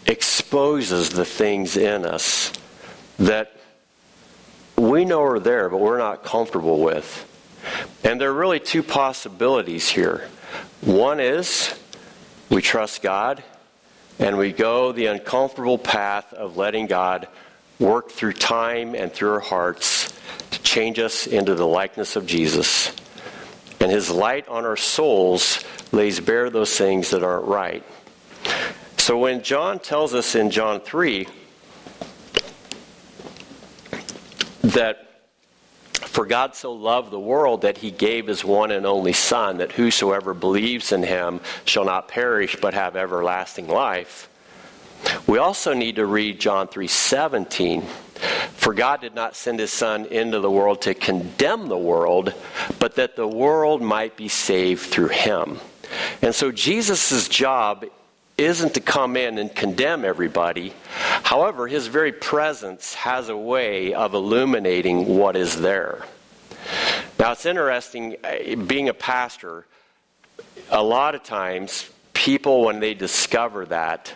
exposes 0.06 1.10
the 1.10 1.24
things 1.24 1.76
in 1.76 2.04
us 2.04 2.52
that 3.18 3.50
we 4.76 5.04
know 5.04 5.24
are 5.24 5.40
there, 5.40 5.68
but 5.68 5.78
we're 5.78 5.98
not 5.98 6.22
comfortable 6.22 6.78
with. 6.78 7.26
And 8.04 8.20
there 8.20 8.30
are 8.30 8.32
really 8.32 8.60
two 8.60 8.84
possibilities 8.84 9.88
here. 9.88 10.28
One 10.82 11.18
is 11.18 11.76
we 12.48 12.62
trust 12.62 13.02
God 13.02 13.42
and 14.20 14.38
we 14.38 14.52
go 14.52 14.92
the 14.92 15.06
uncomfortable 15.06 15.78
path 15.78 16.32
of 16.32 16.56
letting 16.56 16.86
God 16.86 17.26
work 17.80 18.12
through 18.12 18.34
time 18.34 18.94
and 18.94 19.12
through 19.12 19.32
our 19.32 19.40
hearts 19.40 20.16
to 20.52 20.62
change 20.62 21.00
us 21.00 21.26
into 21.26 21.56
the 21.56 21.66
likeness 21.66 22.14
of 22.14 22.24
Jesus. 22.24 22.92
And 23.80 23.90
his 23.90 24.10
light 24.10 24.48
on 24.48 24.64
our 24.64 24.76
souls 24.76 25.64
lays 25.92 26.20
bare 26.20 26.50
those 26.50 26.76
things 26.76 27.10
that 27.10 27.22
aren't 27.22 27.46
right. 27.46 27.84
So 28.96 29.18
when 29.18 29.42
John 29.42 29.78
tells 29.78 30.14
us 30.14 30.34
in 30.34 30.50
John 30.50 30.80
3 30.80 31.26
that 34.62 35.08
for 36.18 36.26
God 36.26 36.56
so 36.56 36.72
loved 36.72 37.10
the 37.10 37.20
world 37.20 37.62
that 37.62 37.78
he 37.78 37.90
gave 37.90 38.26
his 38.26 38.44
one 38.44 38.70
and 38.70 38.84
only 38.84 39.12
Son, 39.12 39.58
that 39.58 39.72
whosoever 39.72 40.34
believes 40.34 40.90
in 40.92 41.02
him 41.02 41.40
shall 41.64 41.84
not 41.84 42.08
perish 42.08 42.56
but 42.60 42.74
have 42.74 42.96
everlasting 42.96 43.68
life. 43.68 44.28
We 45.26 45.38
also 45.38 45.74
need 45.74 45.96
to 45.96 46.06
read 46.06 46.40
John 46.40 46.66
3:17. 46.66 47.86
For 48.58 48.74
God 48.74 49.00
did 49.00 49.14
not 49.14 49.36
send 49.36 49.60
his 49.60 49.72
son 49.72 50.06
into 50.06 50.40
the 50.40 50.50
world 50.50 50.82
to 50.82 50.92
condemn 50.92 51.68
the 51.68 51.78
world, 51.78 52.34
but 52.80 52.96
that 52.96 53.14
the 53.14 53.26
world 53.26 53.80
might 53.80 54.16
be 54.16 54.26
saved 54.26 54.82
through 54.82 55.08
him. 55.08 55.60
And 56.22 56.34
so 56.34 56.50
Jesus' 56.50 57.28
job 57.28 57.86
isn't 58.36 58.74
to 58.74 58.80
come 58.80 59.16
in 59.16 59.38
and 59.38 59.54
condemn 59.54 60.04
everybody. 60.04 60.74
However, 61.22 61.68
his 61.68 61.86
very 61.86 62.10
presence 62.10 62.94
has 62.94 63.28
a 63.28 63.36
way 63.36 63.94
of 63.94 64.12
illuminating 64.12 65.16
what 65.16 65.36
is 65.36 65.60
there. 65.60 66.04
Now, 67.16 67.30
it's 67.32 67.46
interesting, 67.46 68.16
uh, 68.24 68.56
being 68.66 68.88
a 68.88 68.94
pastor, 68.94 69.66
a 70.68 70.82
lot 70.82 71.14
of 71.14 71.22
times 71.22 71.88
people, 72.12 72.64
when 72.64 72.80
they 72.80 72.92
discover 72.92 73.66
that, 73.66 74.12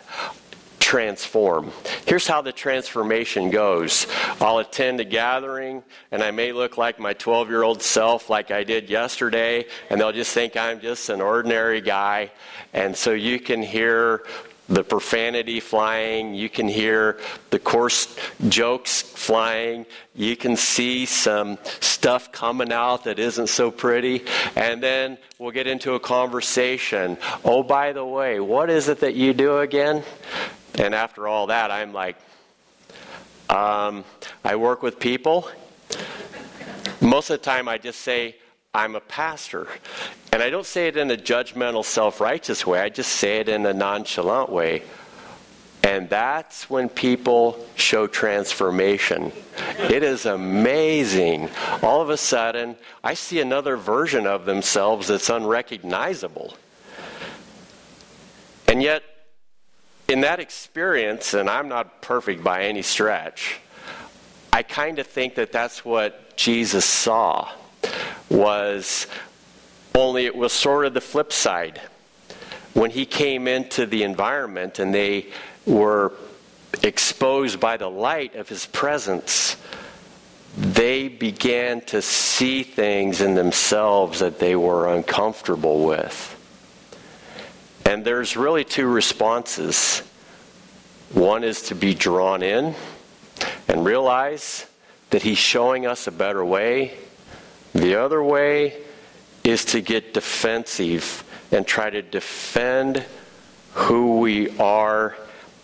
transform. 0.93 1.71
Here's 2.05 2.27
how 2.27 2.43
the 2.43 2.51
transformation 2.51 3.49
goes 3.49 4.05
I'll 4.39 4.59
attend 4.59 4.99
a 4.99 5.03
gathering, 5.03 5.81
and 6.11 6.21
I 6.21 6.29
may 6.29 6.51
look 6.51 6.77
like 6.77 6.99
my 6.99 7.13
12 7.13 7.49
year 7.49 7.63
old 7.63 7.81
self, 7.81 8.29
like 8.29 8.51
I 8.51 8.63
did 8.63 8.91
yesterday, 8.91 9.65
and 9.89 9.99
they'll 9.99 10.11
just 10.11 10.35
think 10.35 10.55
I'm 10.55 10.79
just 10.79 11.09
an 11.09 11.19
ordinary 11.19 11.81
guy. 11.81 12.29
And 12.73 12.95
so 12.95 13.11
you 13.11 13.39
can 13.39 13.63
hear 13.63 14.23
the 14.69 14.83
profanity 14.83 15.59
flying, 15.59 16.35
you 16.35 16.47
can 16.47 16.67
hear 16.67 17.19
the 17.49 17.57
coarse 17.57 18.15
jokes 18.47 19.01
flying, 19.01 19.87
you 20.13 20.35
can 20.35 20.55
see 20.55 21.07
some 21.07 21.57
stuff 21.79 22.31
coming 22.31 22.71
out 22.71 23.05
that 23.05 23.17
isn't 23.17 23.47
so 23.47 23.71
pretty, 23.71 24.23
and 24.55 24.83
then 24.83 25.17
we'll 25.39 25.49
get 25.49 25.65
into 25.65 25.95
a 25.95 25.99
conversation. 25.99 27.17
Oh, 27.43 27.63
by 27.63 27.93
the 27.93 28.05
way, 28.05 28.39
what 28.39 28.69
is 28.69 28.89
it 28.89 28.99
that 28.99 29.15
you 29.15 29.33
do 29.33 29.57
again? 29.57 30.03
And 30.79 30.95
after 30.95 31.27
all 31.27 31.47
that, 31.47 31.71
I'm 31.71 31.93
like, 31.93 32.17
um, 33.49 34.03
I 34.43 34.55
work 34.55 34.81
with 34.81 34.99
people. 34.99 35.47
Most 37.01 37.29
of 37.29 37.39
the 37.39 37.43
time, 37.43 37.67
I 37.67 37.77
just 37.77 38.01
say, 38.01 38.35
I'm 38.73 38.95
a 38.95 39.01
pastor. 39.01 39.67
And 40.31 40.41
I 40.41 40.49
don't 40.49 40.65
say 40.65 40.87
it 40.87 40.97
in 40.97 41.11
a 41.11 41.17
judgmental, 41.17 41.85
self 41.85 42.19
righteous 42.19 42.65
way, 42.65 42.79
I 42.79 42.89
just 42.89 43.11
say 43.11 43.39
it 43.39 43.49
in 43.49 43.65
a 43.65 43.73
nonchalant 43.73 44.49
way. 44.49 44.83
And 45.83 46.09
that's 46.09 46.69
when 46.69 46.87
people 46.87 47.63
show 47.75 48.07
transformation. 48.07 49.33
It 49.79 50.01
is 50.01 50.25
amazing. 50.25 51.49
All 51.81 52.01
of 52.01 52.09
a 52.09 52.15
sudden, 52.15 52.77
I 53.03 53.15
see 53.15 53.41
another 53.41 53.75
version 53.75 54.25
of 54.25 54.45
themselves 54.45 55.07
that's 55.07 55.29
unrecognizable. 55.29 56.55
And 58.69 58.81
yet, 58.81 59.03
in 60.07 60.21
that 60.21 60.39
experience, 60.39 61.33
and 61.33 61.49
I'm 61.49 61.69
not 61.69 62.01
perfect 62.01 62.43
by 62.43 62.63
any 62.63 62.81
stretch, 62.81 63.59
I 64.51 64.63
kind 64.63 64.99
of 64.99 65.07
think 65.07 65.35
that 65.35 65.51
that's 65.51 65.83
what 65.83 66.35
Jesus 66.35 66.85
saw 66.85 67.49
was 68.29 69.07
only 69.95 70.25
it 70.25 70.35
was 70.35 70.53
sort 70.53 70.85
of 70.85 70.93
the 70.93 71.01
flip 71.01 71.31
side. 71.31 71.81
When 72.73 72.91
he 72.91 73.05
came 73.05 73.47
into 73.47 73.85
the 73.85 74.03
environment 74.03 74.79
and 74.79 74.93
they 74.93 75.27
were 75.65 76.13
exposed 76.81 77.59
by 77.59 77.77
the 77.77 77.89
light 77.89 78.35
of 78.35 78.49
his 78.49 78.65
presence, 78.65 79.57
they 80.57 81.07
began 81.07 81.81
to 81.81 82.01
see 82.01 82.63
things 82.63 83.21
in 83.21 83.35
themselves 83.35 84.19
that 84.19 84.39
they 84.39 84.55
were 84.55 84.93
uncomfortable 84.93 85.85
with. 85.85 86.32
And 87.85 88.05
there's 88.05 88.35
really 88.37 88.63
two 88.63 88.87
responses. 88.87 89.99
One 91.11 91.43
is 91.43 91.63
to 91.63 91.75
be 91.75 91.93
drawn 91.93 92.41
in 92.41 92.75
and 93.67 93.85
realize 93.85 94.65
that 95.09 95.21
he's 95.21 95.37
showing 95.37 95.85
us 95.85 96.07
a 96.07 96.11
better 96.11 96.43
way 96.43 96.97
the 97.73 97.95
other 97.95 98.21
way 98.21 98.81
is 99.43 99.65
to 99.65 99.81
get 99.81 100.13
defensive 100.13 101.23
and 101.51 101.65
try 101.65 101.89
to 101.89 102.01
defend 102.01 103.03
who 103.73 104.19
we 104.19 104.55
are 104.59 105.15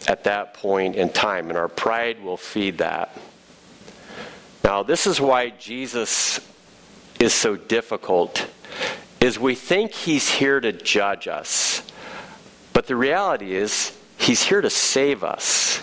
at 0.07 0.23
that 0.23 0.55
point 0.55 0.95
in 0.95 1.09
time, 1.09 1.49
and 1.49 1.57
our 1.57 1.67
pride 1.67 2.23
will 2.23 2.37
feed 2.37 2.79
that. 2.79 3.15
Now, 4.63 4.81
this 4.81 5.05
is 5.05 5.21
why 5.21 5.51
Jesus 5.51 6.39
is 7.19 7.33
so 7.33 7.55
difficult 7.55 8.47
is 9.19 9.37
we 9.37 9.53
think 9.53 9.91
he's 9.91 10.29
here 10.29 10.59
to 10.59 10.71
judge 10.71 11.27
us. 11.27 11.83
But 12.79 12.87
the 12.87 12.95
reality 12.95 13.55
is 13.55 13.91
he's 14.17 14.41
here 14.41 14.61
to 14.61 14.69
save 14.69 15.21
us. 15.21 15.79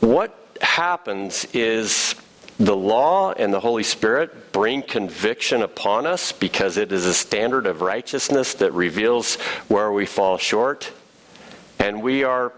What 0.00 0.36
happens 0.60 1.46
is 1.52 2.16
the 2.58 2.74
law 2.74 3.30
and 3.30 3.54
the 3.54 3.60
Holy 3.60 3.84
Spirit 3.84 4.50
bring 4.50 4.82
conviction 4.82 5.62
upon 5.62 6.06
us 6.06 6.32
because 6.32 6.76
it 6.76 6.90
is 6.90 7.06
a 7.06 7.14
standard 7.14 7.66
of 7.66 7.82
righteousness 7.82 8.54
that 8.54 8.72
reveals 8.72 9.36
where 9.68 9.92
we 9.92 10.06
fall 10.06 10.38
short. 10.38 10.92
And 11.78 12.02
we 12.02 12.24
are, 12.24 12.52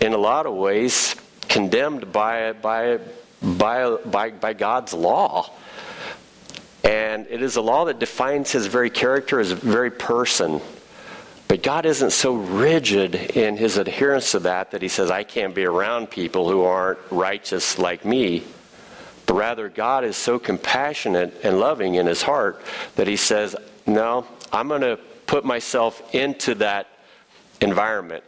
in 0.00 0.12
a 0.12 0.18
lot 0.18 0.46
of 0.46 0.54
ways, 0.54 1.16
condemned 1.48 2.12
by, 2.12 2.52
by, 2.52 3.00
by, 3.42 3.96
by, 4.06 4.30
by 4.30 4.52
God's 4.52 4.94
law. 4.94 5.50
And 6.84 7.26
it 7.28 7.42
is 7.42 7.56
a 7.56 7.60
law 7.60 7.86
that 7.86 7.98
defines 7.98 8.52
his 8.52 8.68
very 8.68 8.88
character, 8.88 9.40
his 9.40 9.50
very 9.50 9.90
person. 9.90 10.60
But 11.48 11.62
God 11.62 11.86
isn't 11.86 12.10
so 12.10 12.34
rigid 12.34 13.14
in 13.14 13.56
his 13.56 13.78
adherence 13.78 14.32
to 14.32 14.40
that 14.40 14.72
that 14.72 14.82
he 14.82 14.88
says, 14.88 15.10
I 15.10 15.24
can't 15.24 15.54
be 15.54 15.64
around 15.64 16.10
people 16.10 16.50
who 16.50 16.62
aren't 16.62 16.98
righteous 17.10 17.78
like 17.78 18.04
me. 18.04 18.44
But 19.24 19.34
rather, 19.34 19.70
God 19.70 20.04
is 20.04 20.16
so 20.16 20.38
compassionate 20.38 21.40
and 21.42 21.58
loving 21.58 21.94
in 21.94 22.06
his 22.06 22.22
heart 22.22 22.60
that 22.96 23.06
he 23.06 23.16
says, 23.16 23.56
No, 23.86 24.26
I'm 24.52 24.68
going 24.68 24.82
to 24.82 24.98
put 25.26 25.44
myself 25.44 26.14
into 26.14 26.54
that 26.56 26.86
environment 27.60 28.24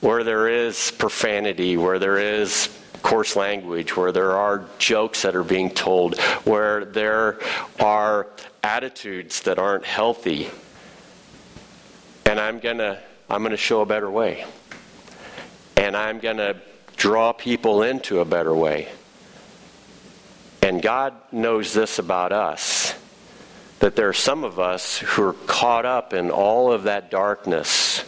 where 0.00 0.24
there 0.24 0.48
is 0.48 0.90
profanity, 0.92 1.76
where 1.76 1.98
there 1.98 2.18
is 2.18 2.68
coarse 3.02 3.36
language, 3.36 3.96
where 3.96 4.12
there 4.12 4.32
are 4.32 4.64
jokes 4.78 5.22
that 5.22 5.36
are 5.36 5.44
being 5.44 5.70
told, 5.70 6.18
where 6.44 6.84
there 6.84 7.38
are 7.80 8.26
attitudes 8.62 9.42
that 9.42 9.58
aren't 9.58 9.84
healthy. 9.84 10.50
And 12.26 12.38
I'm 12.38 12.58
going 12.58 12.78
to 12.78 13.00
I'm 13.30 13.40
going 13.42 13.52
to 13.52 13.56
show 13.56 13.80
a 13.80 13.86
better 13.86 14.10
way. 14.10 14.44
And 15.76 15.96
I'm 15.96 16.20
going 16.20 16.36
to 16.36 16.56
draw 16.96 17.32
people 17.32 17.82
into 17.82 18.20
a 18.20 18.24
better 18.24 18.54
way. 18.54 18.88
And 20.62 20.82
God 20.82 21.14
knows 21.32 21.72
this 21.72 21.98
about 21.98 22.32
us 22.32 22.94
that 23.78 23.94
there 23.94 24.08
are 24.08 24.14
some 24.14 24.42
of 24.42 24.58
us 24.58 24.98
who 24.98 25.22
are 25.22 25.32
caught 25.46 25.84
up 25.84 26.12
in 26.12 26.30
all 26.30 26.72
of 26.72 26.84
that 26.84 27.10
darkness 27.10 28.04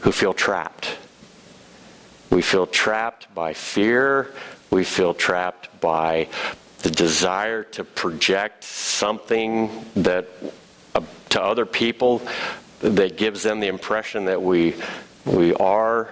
who 0.00 0.12
feel 0.12 0.32
trapped. 0.32 0.96
We 2.30 2.42
feel 2.42 2.66
trapped 2.66 3.32
by 3.34 3.52
fear. 3.52 4.32
We 4.70 4.84
feel 4.84 5.14
trapped 5.14 5.80
by 5.80 6.28
the 6.82 6.90
desire 6.90 7.64
to 7.64 7.84
project 7.84 8.64
something 8.64 9.84
that 9.96 10.28
uh, 10.94 11.00
to 11.30 11.42
other 11.42 11.66
people 11.66 12.22
that 12.80 13.16
gives 13.16 13.42
them 13.42 13.60
the 13.60 13.68
impression 13.68 14.26
that 14.26 14.42
we 14.42 14.74
we 15.24 15.52
are 15.54 16.08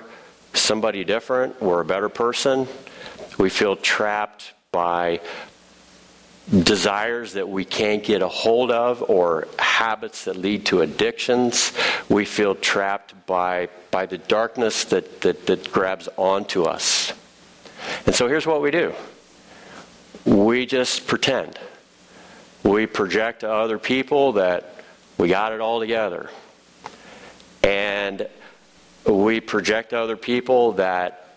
somebody 0.52 1.04
different, 1.04 1.60
we're 1.60 1.80
a 1.80 1.84
better 1.84 2.08
person. 2.08 2.66
We 3.38 3.50
feel 3.50 3.76
trapped 3.76 4.52
by 4.72 5.20
desires 6.62 7.32
that 7.32 7.48
we 7.48 7.64
can't 7.64 8.04
get 8.04 8.22
a 8.22 8.28
hold 8.28 8.70
of 8.70 9.02
or 9.08 9.48
habits 9.58 10.24
that 10.24 10.36
lead 10.36 10.66
to 10.66 10.82
addictions. 10.82 11.72
We 12.08 12.24
feel 12.24 12.54
trapped 12.54 13.26
by, 13.26 13.68
by 13.90 14.06
the 14.06 14.18
darkness 14.18 14.84
that, 14.84 15.22
that, 15.22 15.46
that 15.46 15.72
grabs 15.72 16.08
onto 16.16 16.64
us. 16.64 17.12
And 18.04 18.14
so 18.14 18.28
here's 18.28 18.46
what 18.46 18.62
we 18.62 18.70
do 18.70 18.94
we 20.24 20.66
just 20.66 21.06
pretend. 21.06 21.58
We 22.64 22.86
project 22.86 23.40
to 23.40 23.50
other 23.50 23.78
people 23.78 24.32
that 24.32 24.74
we 25.18 25.28
got 25.28 25.52
it 25.52 25.60
all 25.60 25.78
together. 25.78 26.30
And 27.66 28.28
we 29.04 29.40
project 29.40 29.90
to 29.90 29.98
other 29.98 30.16
people 30.16 30.74
that 30.74 31.30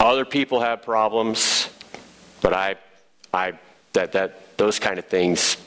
other 0.00 0.24
people 0.24 0.60
have 0.60 0.82
problems, 0.82 1.68
but 2.40 2.54
I, 2.54 2.76
I 3.34 3.52
that, 3.92 4.12
that 4.12 4.56
those 4.56 4.78
kind 4.78 4.98
of 4.98 5.04
things, 5.04 5.58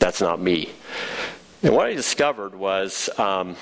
that's 0.00 0.20
not 0.20 0.40
me. 0.40 0.70
And 1.62 1.72
what 1.72 1.86
I 1.86 1.94
discovered 1.94 2.56
was 2.56 3.08
um, 3.16 3.54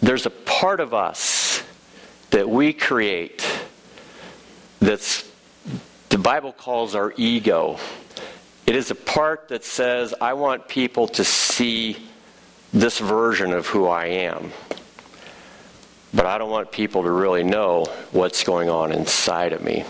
there's 0.00 0.26
a 0.26 0.30
part 0.30 0.78
of 0.78 0.94
us 0.94 1.64
that 2.30 2.48
we 2.48 2.72
create 2.72 3.44
that's 4.78 5.28
the 6.10 6.18
Bible 6.18 6.52
calls 6.52 6.94
our 6.94 7.12
ego. 7.16 7.76
It 8.66 8.76
is 8.76 8.92
a 8.92 8.94
part 8.94 9.48
that 9.48 9.64
says, 9.64 10.14
I 10.20 10.34
want 10.34 10.68
people 10.68 11.08
to 11.08 11.24
see 11.24 11.96
this 12.72 12.98
version 12.98 13.52
of 13.52 13.66
who 13.66 13.86
I 13.86 14.06
am. 14.06 14.52
But 16.14 16.26
I 16.26 16.38
don't 16.38 16.50
want 16.50 16.72
people 16.72 17.02
to 17.02 17.10
really 17.10 17.44
know 17.44 17.86
what's 18.10 18.44
going 18.44 18.68
on 18.68 18.92
inside 18.92 19.52
of 19.52 19.62
me. 19.62 19.84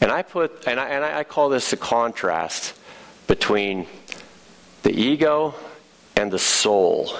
And 0.00 0.10
I 0.10 0.22
put, 0.22 0.66
and 0.66 0.78
I, 0.78 0.88
and 0.88 1.04
I 1.04 1.24
call 1.24 1.48
this 1.48 1.70
the 1.70 1.76
contrast 1.76 2.74
between 3.26 3.86
the 4.82 4.92
ego 4.92 5.54
and 6.16 6.30
the 6.30 6.38
soul. 6.38 7.16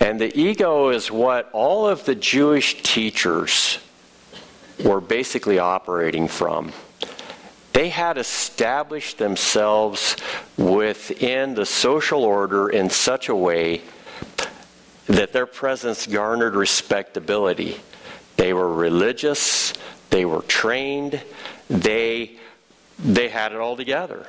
And 0.00 0.20
the 0.20 0.36
ego 0.38 0.90
is 0.90 1.10
what 1.10 1.48
all 1.52 1.86
of 1.86 2.04
the 2.04 2.14
Jewish 2.14 2.82
teachers 2.82 3.78
were 4.84 5.00
basically 5.00 5.58
operating 5.58 6.28
from. 6.28 6.72
They 7.76 7.90
had 7.90 8.16
established 8.16 9.18
themselves 9.18 10.16
within 10.56 11.52
the 11.52 11.66
social 11.66 12.24
order 12.24 12.70
in 12.70 12.88
such 12.88 13.28
a 13.28 13.34
way 13.34 13.82
that 15.08 15.34
their 15.34 15.44
presence 15.44 16.06
garnered 16.06 16.54
respectability. 16.54 17.78
They 18.38 18.54
were 18.54 18.72
religious, 18.72 19.74
they 20.08 20.24
were 20.24 20.40
trained. 20.40 21.22
They, 21.68 22.38
they 22.98 23.28
had 23.28 23.52
it 23.52 23.58
all 23.58 23.76
together. 23.76 24.26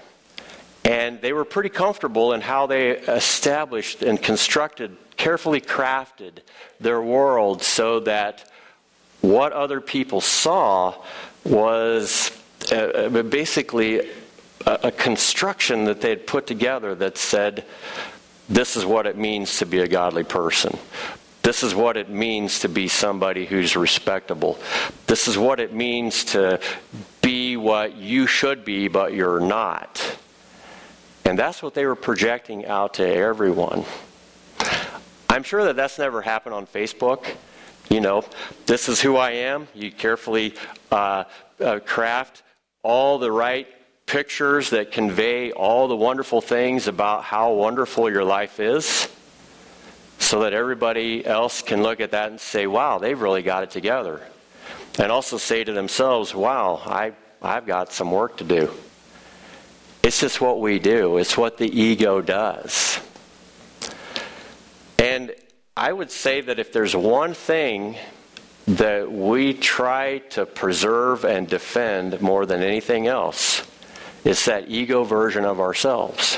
And 0.84 1.22
they 1.22 1.32
were 1.32 1.46
pretty 1.46 1.70
comfortable 1.70 2.34
in 2.34 2.42
how 2.42 2.68
they 2.68 2.98
established 2.98 4.04
and 4.04 4.22
constructed, 4.22 4.98
carefully 5.16 5.62
crafted 5.62 6.40
their 6.82 7.02
world 7.02 7.64
so 7.64 8.02
that 8.02 8.52
what 9.22 9.54
other 9.54 9.80
people 9.80 10.20
saw 10.20 11.02
was 11.46 12.37
uh, 12.72 12.76
uh 12.76 13.24
basically 13.24 14.00
a, 14.66 14.80
a 14.84 14.92
construction 14.92 15.86
that 15.86 16.02
they 16.02 16.10
had 16.10 16.28
put 16.28 16.48
together 16.48 16.96
that 16.96 17.18
said, 17.18 17.66
this 18.50 18.76
is 18.76 18.86
what 18.86 19.06
it 19.08 19.18
means 19.18 19.60
to 19.60 19.66
be 19.66 19.80
a 19.80 19.88
godly 19.88 20.24
person. 20.24 20.78
This 21.44 21.64
is 21.64 21.74
what 21.74 21.96
it 21.96 22.10
means 22.10 22.60
to 22.60 22.70
be 22.70 22.90
somebody 22.90 23.46
who's 23.46 23.78
respectable. 23.78 24.60
This 25.06 25.28
is 25.30 25.38
what 25.38 25.60
it 25.60 25.74
means 25.74 26.26
to 26.26 26.60
be 27.22 27.56
what 27.56 27.96
you 27.96 28.28
should 28.28 28.66
be, 28.66 28.90
but 28.90 29.14
you're 29.14 29.40
not. 29.40 30.18
And 31.24 31.40
that's 31.40 31.64
what 31.64 31.74
they 31.74 31.86
were 31.86 31.96
projecting 31.96 32.66
out 32.66 32.96
to 32.96 33.08
everyone. 33.08 33.86
I'm 35.30 35.44
sure 35.44 35.64
that 35.66 35.76
that's 35.76 36.00
never 36.00 36.22
happened 36.22 36.56
on 36.56 36.66
Facebook. 36.68 37.26
You 37.90 38.02
know, 38.02 38.26
this 38.66 38.90
is 38.90 39.00
who 39.00 39.16
I 39.16 39.32
am. 39.32 39.68
You 39.74 39.92
carefully 39.92 40.56
uh, 40.92 41.26
uh, 41.64 41.80
craft 41.86 42.44
all 42.88 43.18
the 43.18 43.30
right 43.30 43.68
pictures 44.06 44.70
that 44.70 44.94
convey 44.94 45.52
all 45.52 45.90
the 45.90 45.96
wonderful 45.96 46.40
things 46.40 46.88
about 46.88 47.22
how 47.22 47.52
wonderful 47.52 48.10
your 48.10 48.24
life 48.24 48.62
is 48.62 49.10
so 50.20 50.40
that 50.40 50.54
everybody 50.54 51.26
else 51.26 51.62
can 51.62 51.84
look 51.84 52.00
at 52.00 52.12
that 52.12 52.30
and 52.30 52.40
say, 52.40 52.66
wow, 52.66 52.98
they've 52.98 53.20
really 53.20 53.42
got 53.42 53.62
it 53.62 53.72
together. 53.72 54.22
And 54.98 55.12
also 55.12 55.38
say 55.38 55.66
to 55.66 55.74
themselves, 55.74 56.34
wow, 56.34 56.82
I, 56.86 57.12
I've 57.42 57.66
got 57.66 57.92
some 57.92 58.10
work 58.10 58.38
to 58.38 58.46
do. 58.46 58.72
It's 60.02 60.22
just 60.22 60.40
what 60.40 60.62
we 60.62 60.80
do, 60.80 61.18
it's 61.18 61.38
what 61.38 61.58
the 61.58 61.68
ego 61.68 62.22
does. 62.22 63.02
And 64.98 65.36
I 65.76 65.92
would 65.92 66.10
say 66.10 66.40
that 66.40 66.58
if 66.58 66.72
there's 66.72 66.96
one 66.96 67.34
thing 67.34 67.98
that 68.68 69.10
we 69.10 69.54
try 69.54 70.18
to 70.30 70.46
preserve 70.46 71.24
and 71.24 71.48
defend 71.48 72.22
more 72.22 72.46
than 72.46 72.62
anything 72.62 73.08
else, 73.08 73.66
it's 74.26 74.46
that 74.46 74.70
ego 74.70 75.04
version 75.04 75.46
of 75.46 75.60
ourselves. 75.62 76.36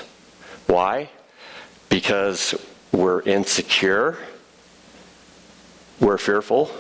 Why? 0.68 1.10
Because 1.90 2.54
we're 2.92 3.22
insecure. 3.22 4.18
We're 6.00 6.20
fearful. 6.20 6.72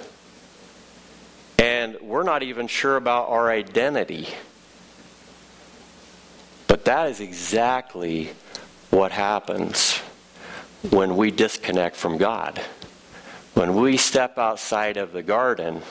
And 1.58 1.98
we're 2.00 2.24
not 2.24 2.44
even 2.44 2.68
sure 2.68 2.96
about 2.96 3.30
our 3.30 3.50
identity. 3.50 4.28
But 6.68 6.86
that 6.86 7.10
is 7.10 7.20
exactly 7.20 8.30
what 8.92 9.12
happens 9.12 9.98
when 10.92 11.18
we 11.18 11.32
disconnect 11.32 11.96
from 11.96 12.18
God. 12.18 12.62
When 13.60 13.76
we 13.76 13.98
step 13.98 14.38
outside 14.38 14.96
of 14.96 15.12
the 15.12 15.22
garden 15.22 15.82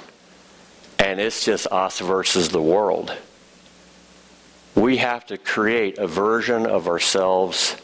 and 0.98 1.20
it's 1.20 1.44
just 1.44 1.66
us 1.66 1.98
versus 2.00 2.48
the 2.48 2.62
world. 2.62 3.14
We 4.74 4.96
have 4.96 5.26
to 5.26 5.37
create 5.37 5.98
a 5.98 6.07
version 6.07 6.64
of 6.64 6.88
ourselves 6.88 7.76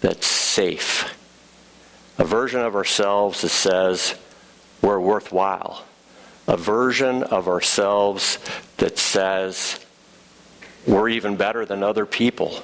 that's 0.00 0.28
safe 0.28 1.12
a 2.18 2.24
version 2.24 2.60
of 2.60 2.76
ourselves 2.76 3.42
that 3.42 3.48
says 3.48 4.14
we're 4.80 5.00
worthwhile, 5.00 5.84
a 6.46 6.56
version 6.56 7.24
of 7.24 7.48
ourselves 7.48 8.38
that 8.76 8.96
says 8.96 9.84
we're 10.86 11.08
even 11.08 11.34
better 11.34 11.66
than 11.66 11.82
other 11.82 12.06
people. 12.06 12.62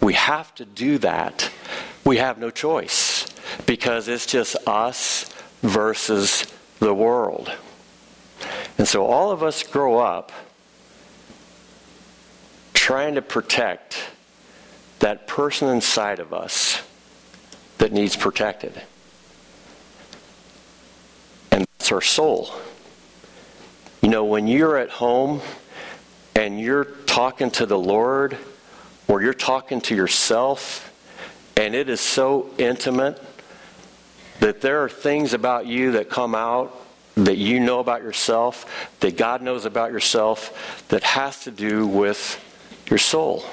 We 0.00 0.12
have 0.14 0.54
to 0.54 0.64
do 0.64 0.98
that. 0.98 1.50
We 2.04 2.18
have 2.18 2.38
no 2.38 2.50
choice 2.50 3.26
because 3.66 4.06
it's 4.06 4.26
just 4.26 4.56
us 4.68 5.25
versus 5.66 6.46
the 6.78 6.94
world. 6.94 7.52
And 8.78 8.86
so 8.86 9.06
all 9.06 9.30
of 9.30 9.42
us 9.42 9.62
grow 9.62 9.98
up 9.98 10.32
trying 12.74 13.16
to 13.16 13.22
protect 13.22 13.98
that 15.00 15.26
person 15.26 15.68
inside 15.68 16.20
of 16.20 16.32
us 16.32 16.80
that 17.78 17.92
needs 17.92 18.16
protected. 18.16 18.80
And 21.50 21.66
that's 21.78 21.90
our 21.90 22.02
soul. 22.02 22.50
You 24.02 24.08
know, 24.08 24.24
when 24.24 24.46
you're 24.46 24.76
at 24.76 24.90
home 24.90 25.40
and 26.34 26.60
you're 26.60 26.84
talking 26.84 27.50
to 27.52 27.66
the 27.66 27.78
Lord 27.78 28.36
or 29.08 29.22
you're 29.22 29.34
talking 29.34 29.80
to 29.82 29.96
yourself 29.96 30.92
and 31.56 31.74
it 31.74 31.88
is 31.88 32.00
so 32.00 32.50
intimate 32.58 33.20
that 34.40 34.60
there 34.60 34.84
are 34.84 34.88
things 34.88 35.32
about 35.32 35.66
you 35.66 35.92
that 35.92 36.10
come 36.10 36.34
out 36.34 36.74
that 37.16 37.38
you 37.38 37.60
know 37.60 37.80
about 37.80 38.02
yourself, 38.02 38.94
that 39.00 39.16
God 39.16 39.40
knows 39.40 39.64
about 39.64 39.90
yourself, 39.90 40.84
that 40.88 41.02
has 41.02 41.44
to 41.44 41.50
do 41.50 41.86
with 41.86 42.42
your 42.90 42.98
soul. 42.98 43.44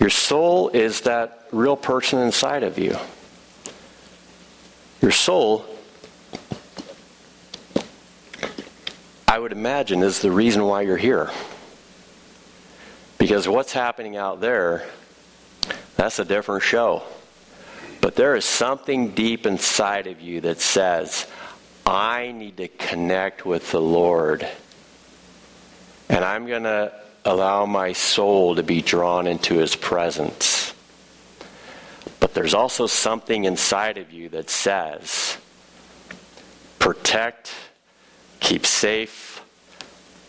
Your 0.00 0.10
soul 0.10 0.70
is 0.70 1.02
that 1.02 1.46
real 1.52 1.76
person 1.76 2.20
inside 2.20 2.62
of 2.62 2.78
you. 2.78 2.96
Your 5.02 5.10
soul, 5.10 5.66
I 9.28 9.38
would 9.38 9.52
imagine, 9.52 10.02
is 10.02 10.20
the 10.20 10.30
reason 10.30 10.64
why 10.64 10.82
you're 10.82 10.96
here. 10.96 11.30
Because 13.18 13.46
what's 13.46 13.72
happening 13.72 14.16
out 14.16 14.40
there, 14.40 14.88
that's 15.96 16.18
a 16.18 16.24
different 16.24 16.62
show. 16.62 17.02
But 18.02 18.16
there 18.16 18.34
is 18.34 18.44
something 18.44 19.12
deep 19.12 19.46
inside 19.46 20.08
of 20.08 20.20
you 20.20 20.40
that 20.42 20.60
says, 20.60 21.26
I 21.86 22.32
need 22.32 22.56
to 22.56 22.66
connect 22.66 23.46
with 23.46 23.70
the 23.70 23.80
Lord. 23.80 24.46
And 26.08 26.24
I'm 26.24 26.46
going 26.46 26.64
to 26.64 26.92
allow 27.24 27.64
my 27.64 27.92
soul 27.92 28.56
to 28.56 28.62
be 28.64 28.82
drawn 28.82 29.28
into 29.28 29.54
his 29.54 29.76
presence. 29.76 30.74
But 32.18 32.34
there's 32.34 32.54
also 32.54 32.88
something 32.88 33.44
inside 33.44 33.98
of 33.98 34.12
you 34.12 34.28
that 34.30 34.50
says, 34.50 35.38
protect, 36.80 37.54
keep 38.40 38.66
safe, 38.66 39.44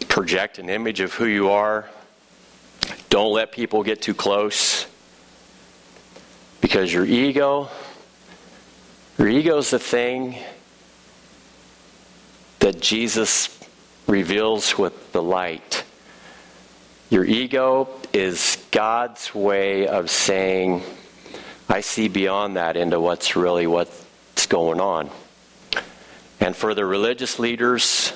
project 0.09 0.59
an 0.59 0.69
image 0.69 0.99
of 0.99 1.11
who 1.13 1.25
you 1.25 1.49
are. 1.49 1.89
Don't 3.09 3.33
let 3.33 3.51
people 3.51 3.81
get 3.81 3.99
too 3.99 4.13
close. 4.13 4.85
Because 6.63 6.93
your 6.93 7.05
ego, 7.05 7.67
your 9.17 9.27
ego 9.27 9.57
is 9.57 9.71
the 9.71 9.79
thing 9.79 10.37
that 12.59 12.79
Jesus 12.79 13.59
reveals 14.07 14.77
with 14.77 15.11
the 15.11 15.21
light. 15.21 15.83
Your 17.09 17.25
ego 17.25 17.89
is 18.13 18.65
God's 18.71 19.35
way 19.35 19.87
of 19.87 20.09
saying, 20.09 20.83
I 21.67 21.81
see 21.81 22.07
beyond 22.07 22.55
that 22.55 22.77
into 22.77 22.97
what's 22.97 23.35
really 23.35 23.67
what's 23.67 24.47
going 24.47 24.79
on. 24.79 25.09
And 26.39 26.55
for 26.55 26.73
the 26.73 26.85
religious 26.85 27.39
leaders, 27.39 28.13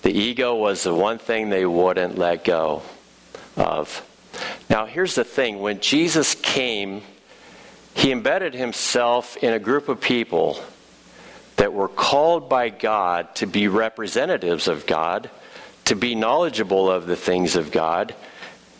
the 0.00 0.10
ego 0.10 0.54
was 0.54 0.84
the 0.84 0.94
one 0.94 1.18
thing 1.18 1.50
they 1.50 1.66
wouldn't 1.66 2.16
let 2.16 2.44
go 2.44 2.80
of. 3.58 4.02
Now, 4.70 4.86
here's 4.86 5.14
the 5.14 5.22
thing 5.22 5.60
when 5.60 5.80
Jesus 5.80 6.34
came, 6.34 7.02
he 7.94 8.12
embedded 8.12 8.54
himself 8.54 9.36
in 9.38 9.52
a 9.52 9.58
group 9.58 9.88
of 9.88 10.00
people 10.00 10.62
that 11.56 11.72
were 11.72 11.88
called 11.88 12.48
by 12.48 12.68
God 12.68 13.34
to 13.36 13.46
be 13.46 13.68
representatives 13.68 14.68
of 14.68 14.86
God 14.86 15.30
to 15.86 15.94
be 15.94 16.14
knowledgeable 16.14 16.90
of 16.90 17.06
the 17.06 17.16
things 17.16 17.56
of 17.56 17.70
God, 17.70 18.14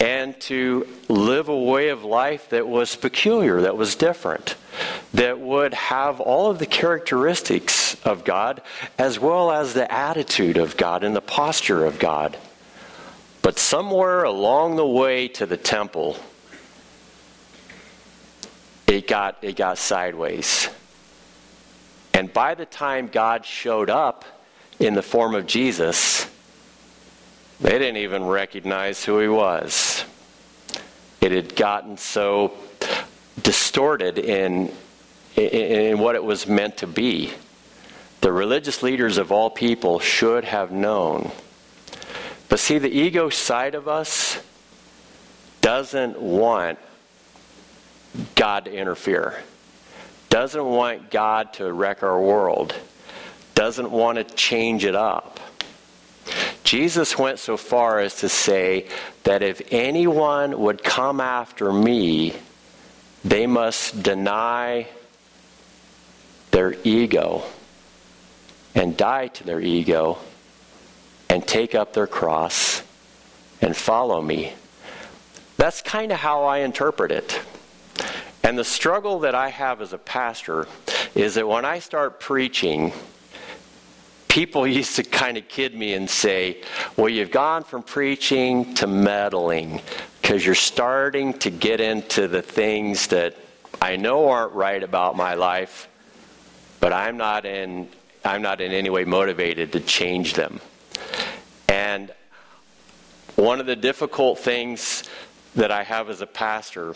and 0.00 0.38
to 0.40 0.86
live 1.08 1.48
a 1.48 1.56
way 1.56 1.90
of 1.90 2.04
life 2.04 2.50
that 2.50 2.66
was 2.66 2.96
peculiar, 2.96 3.62
that 3.62 3.76
was 3.76 3.94
different, 3.94 4.56
that 5.12 5.38
would 5.38 5.72
have 5.72 6.20
all 6.20 6.50
of 6.50 6.58
the 6.58 6.66
characteristics 6.66 7.94
of 8.04 8.24
God, 8.24 8.60
as 8.98 9.18
well 9.18 9.50
as 9.50 9.72
the 9.72 9.90
attitude 9.92 10.56
of 10.56 10.76
God 10.76 11.04
and 11.04 11.14
the 11.14 11.20
posture 11.20 11.84
of 11.84 11.98
God. 11.98 12.36
But 13.40 13.58
somewhere 13.58 14.24
along 14.24 14.76
the 14.76 14.86
way 14.86 15.28
to 15.28 15.46
the 15.46 15.56
temple, 15.56 16.18
it 18.94 19.08
got, 19.08 19.38
it 19.42 19.56
got 19.56 19.76
sideways. 19.76 20.68
And 22.12 22.32
by 22.32 22.54
the 22.54 22.64
time 22.64 23.08
God 23.08 23.44
showed 23.44 23.90
up 23.90 24.24
in 24.78 24.94
the 24.94 25.02
form 25.02 25.34
of 25.34 25.46
Jesus, 25.46 26.30
they 27.60 27.72
didn't 27.72 27.96
even 27.96 28.24
recognize 28.24 29.04
who 29.04 29.18
he 29.18 29.26
was. 29.26 30.04
It 31.20 31.32
had 31.32 31.56
gotten 31.56 31.96
so 31.96 32.52
distorted 33.42 34.18
in, 34.18 34.70
in, 35.34 35.48
in, 35.48 35.98
what 35.98 36.14
it 36.14 36.22
was 36.22 36.46
meant 36.46 36.76
to 36.78 36.86
be. 36.86 37.32
The 38.20 38.30
religious 38.30 38.82
leaders 38.82 39.18
of 39.18 39.32
all 39.32 39.50
people 39.50 39.98
should 39.98 40.44
have 40.44 40.70
known. 40.70 41.32
But 42.48 42.60
see, 42.60 42.78
the 42.78 42.90
ego 42.90 43.28
side 43.28 43.74
of 43.74 43.88
us 43.88 44.38
doesn't 45.62 46.20
want 46.20 46.78
God 48.34 48.66
to 48.66 48.72
interfere, 48.72 49.42
doesn't 50.30 50.64
want 50.64 51.10
God 51.10 51.52
to 51.54 51.72
wreck 51.72 52.02
our 52.02 52.20
world, 52.20 52.74
doesn't 53.54 53.90
want 53.90 54.18
to 54.18 54.24
change 54.24 54.84
it 54.84 54.94
up. 54.94 55.40
Jesus 56.64 57.18
went 57.18 57.38
so 57.38 57.56
far 57.56 58.00
as 58.00 58.16
to 58.16 58.28
say 58.28 58.88
that 59.24 59.42
if 59.42 59.60
anyone 59.70 60.58
would 60.60 60.82
come 60.82 61.20
after 61.20 61.72
me, 61.72 62.34
they 63.24 63.46
must 63.46 64.02
deny 64.02 64.86
their 66.50 66.74
ego 66.84 67.42
and 68.74 68.96
die 68.96 69.28
to 69.28 69.44
their 69.44 69.60
ego 69.60 70.18
and 71.28 71.46
take 71.46 71.74
up 71.74 71.92
their 71.92 72.06
cross 72.06 72.82
and 73.60 73.76
follow 73.76 74.20
me. 74.20 74.52
That's 75.56 75.82
kind 75.82 76.12
of 76.12 76.18
how 76.18 76.44
I 76.44 76.58
interpret 76.58 77.10
it. 77.10 77.40
And 78.44 78.58
the 78.58 78.64
struggle 78.64 79.20
that 79.20 79.34
I 79.34 79.48
have 79.48 79.80
as 79.80 79.94
a 79.94 79.98
pastor 79.98 80.68
is 81.14 81.34
that 81.36 81.48
when 81.48 81.64
I 81.64 81.78
start 81.78 82.20
preaching, 82.20 82.92
people 84.28 84.66
used 84.66 84.96
to 84.96 85.02
kind 85.02 85.38
of 85.38 85.48
kid 85.48 85.74
me 85.74 85.94
and 85.94 86.08
say, 86.08 86.62
well, 86.94 87.08
you've 87.08 87.30
gone 87.30 87.64
from 87.64 87.82
preaching 87.82 88.74
to 88.74 88.86
meddling 88.86 89.80
because 90.20 90.44
you're 90.44 90.54
starting 90.54 91.32
to 91.38 91.50
get 91.50 91.80
into 91.80 92.28
the 92.28 92.42
things 92.42 93.06
that 93.06 93.34
I 93.80 93.96
know 93.96 94.28
aren't 94.28 94.52
right 94.52 94.82
about 94.82 95.16
my 95.16 95.34
life, 95.34 95.88
but 96.80 96.92
I'm 96.92 97.16
not 97.16 97.46
in, 97.46 97.88
I'm 98.26 98.42
not 98.42 98.60
in 98.60 98.72
any 98.72 98.90
way 98.90 99.04
motivated 99.04 99.72
to 99.72 99.80
change 99.80 100.34
them. 100.34 100.60
And 101.68 102.12
one 103.36 103.58
of 103.58 103.64
the 103.66 103.76
difficult 103.76 104.38
things 104.38 105.04
that 105.54 105.70
I 105.70 105.82
have 105.82 106.10
as 106.10 106.20
a 106.20 106.26
pastor 106.26 106.94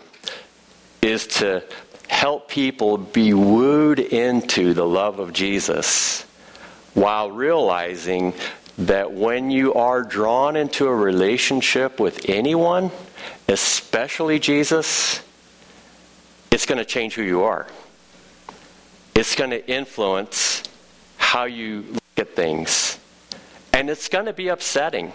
is 1.02 1.26
to 1.26 1.62
help 2.08 2.48
people 2.48 2.98
be 2.98 3.34
wooed 3.34 4.00
into 4.00 4.74
the 4.74 4.86
love 4.86 5.18
of 5.18 5.32
Jesus 5.32 6.22
while 6.94 7.30
realizing 7.30 8.32
that 8.78 9.12
when 9.12 9.50
you 9.50 9.74
are 9.74 10.02
drawn 10.02 10.56
into 10.56 10.86
a 10.86 10.94
relationship 10.94 12.00
with 12.00 12.28
anyone, 12.28 12.90
especially 13.48 14.38
Jesus, 14.38 15.20
it's 16.50 16.66
going 16.66 16.78
to 16.78 16.84
change 16.84 17.14
who 17.14 17.22
you 17.22 17.42
are. 17.42 17.66
It's 19.14 19.34
going 19.34 19.50
to 19.50 19.68
influence 19.68 20.62
how 21.16 21.44
you 21.44 21.84
look 21.90 22.02
at 22.16 22.34
things. 22.34 22.98
And 23.72 23.90
it's 23.90 24.08
going 24.08 24.26
to 24.26 24.32
be 24.32 24.48
upsetting. 24.48 25.12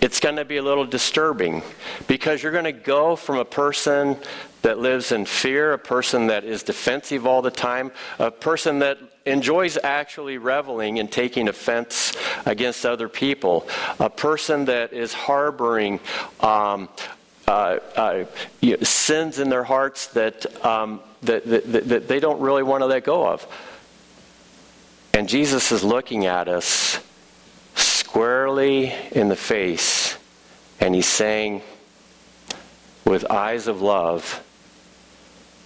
It's 0.00 0.20
going 0.20 0.36
to 0.36 0.44
be 0.44 0.56
a 0.56 0.62
little 0.62 0.86
disturbing 0.86 1.62
because 2.06 2.42
you're 2.42 2.52
going 2.52 2.64
to 2.64 2.72
go 2.72 3.16
from 3.16 3.38
a 3.38 3.44
person 3.44 4.16
that 4.64 4.78
lives 4.78 5.12
in 5.12 5.26
fear, 5.26 5.74
a 5.74 5.78
person 5.78 6.28
that 6.28 6.42
is 6.42 6.62
defensive 6.62 7.26
all 7.26 7.42
the 7.42 7.50
time, 7.50 7.92
a 8.18 8.30
person 8.30 8.78
that 8.78 8.98
enjoys 9.26 9.76
actually 9.76 10.38
reveling 10.38 10.98
and 10.98 11.12
taking 11.12 11.48
offense 11.48 12.16
against 12.46 12.86
other 12.86 13.06
people, 13.06 13.68
a 14.00 14.08
person 14.08 14.64
that 14.64 14.94
is 14.94 15.12
harboring 15.12 16.00
um, 16.40 16.88
uh, 17.46 17.78
uh, 17.94 18.24
sins 18.82 19.38
in 19.38 19.50
their 19.50 19.64
hearts 19.64 20.06
that, 20.08 20.64
um, 20.64 21.00
that, 21.20 21.44
that, 21.44 21.88
that 21.88 22.08
they 22.08 22.18
don't 22.18 22.40
really 22.40 22.62
want 22.62 22.80
to 22.80 22.86
let 22.86 23.04
go 23.04 23.28
of. 23.28 23.46
And 25.12 25.28
Jesus 25.28 25.72
is 25.72 25.84
looking 25.84 26.24
at 26.24 26.48
us 26.48 26.98
squarely 27.74 28.94
in 29.12 29.28
the 29.28 29.36
face, 29.36 30.16
and 30.80 30.94
he's 30.94 31.06
saying, 31.06 31.60
with 33.04 33.30
eyes 33.30 33.66
of 33.66 33.82
love, 33.82 34.42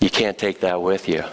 you 0.01 0.11
can't 0.11 0.39
take 0.39 0.61
that 0.61 0.81
with 0.81 1.09
you. 1.09 1.25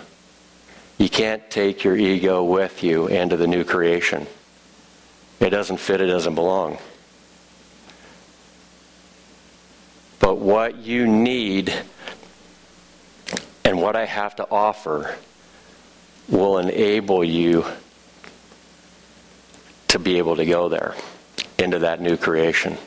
You 0.98 1.10
can't 1.10 1.50
take 1.50 1.84
your 1.84 1.98
ego 1.98 2.44
with 2.44 2.84
you 2.84 3.08
into 3.08 3.38
the 3.38 3.48
new 3.48 3.64
creation. 3.64 4.28
It 5.40 5.50
doesn't 5.50 5.78
fit, 5.78 6.02
it 6.02 6.08
doesn't 6.08 6.36
belong. 6.36 6.78
But 10.20 10.40
what 10.40 10.78
you 10.78 11.06
need 11.06 11.74
and 13.64 13.82
what 13.82 13.96
I 13.96 14.06
have 14.06 14.36
to 14.38 14.48
offer 14.50 15.16
will 16.30 16.58
enable 16.58 17.24
you 17.24 17.66
to 19.90 20.00
be 20.00 20.18
able 20.18 20.38
to 20.38 20.46
go 20.46 20.70
there 20.70 20.96
into 21.60 21.80
that 21.80 22.02
new 22.02 22.18
creation. 22.18 22.78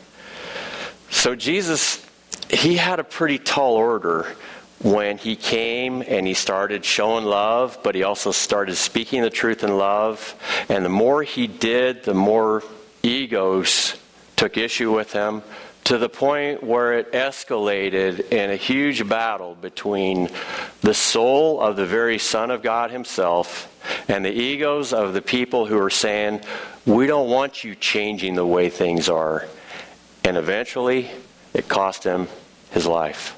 So 1.10 1.34
Jesus, 1.36 2.04
he 2.50 2.76
had 2.76 2.98
a 2.98 3.04
pretty 3.04 3.38
tall 3.38 3.74
order 3.74 4.34
when 4.80 5.18
he 5.18 5.34
came 5.34 6.02
and 6.06 6.26
he 6.26 6.34
started 6.34 6.84
showing 6.84 7.24
love, 7.24 7.78
but 7.82 7.94
he 7.94 8.02
also 8.02 8.30
started 8.30 8.76
speaking 8.76 9.22
the 9.22 9.30
truth 9.30 9.64
in 9.64 9.76
love. 9.76 10.34
And 10.68 10.84
the 10.84 10.90
more 10.90 11.22
he 11.22 11.46
did, 11.46 12.04
the 12.04 12.14
more 12.14 12.62
egos 13.02 13.96
took 14.36 14.56
issue 14.56 14.94
with 14.94 15.12
him 15.12 15.42
to 15.84 15.96
the 15.96 16.08
point 16.08 16.62
where 16.62 16.98
it 16.98 17.12
escalated 17.12 18.30
in 18.30 18.50
a 18.50 18.56
huge 18.56 19.08
battle 19.08 19.54
between 19.54 20.28
the 20.82 20.92
soul 20.92 21.60
of 21.60 21.76
the 21.76 21.86
very 21.86 22.18
Son 22.18 22.50
of 22.50 22.62
God 22.62 22.90
himself 22.90 23.74
and 24.06 24.22
the 24.22 24.30
egos 24.30 24.92
of 24.92 25.14
the 25.14 25.22
people 25.22 25.64
who 25.64 25.80
are 25.80 25.88
saying, 25.88 26.42
We 26.84 27.06
don't 27.06 27.30
want 27.30 27.64
you 27.64 27.74
changing 27.74 28.34
the 28.34 28.44
way 28.44 28.68
things 28.68 29.08
are. 29.08 29.46
And 30.24 30.36
eventually, 30.36 31.10
it 31.54 31.68
cost 31.68 32.04
him 32.04 32.28
his 32.70 32.86
life. 32.86 33.37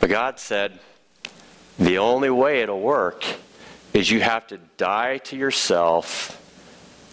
But 0.00 0.10
God 0.10 0.38
said, 0.38 0.78
the 1.78 1.98
only 1.98 2.30
way 2.30 2.62
it'll 2.62 2.80
work 2.80 3.24
is 3.94 4.10
you 4.10 4.20
have 4.20 4.46
to 4.48 4.58
die 4.76 5.18
to 5.18 5.36
yourself 5.36 6.34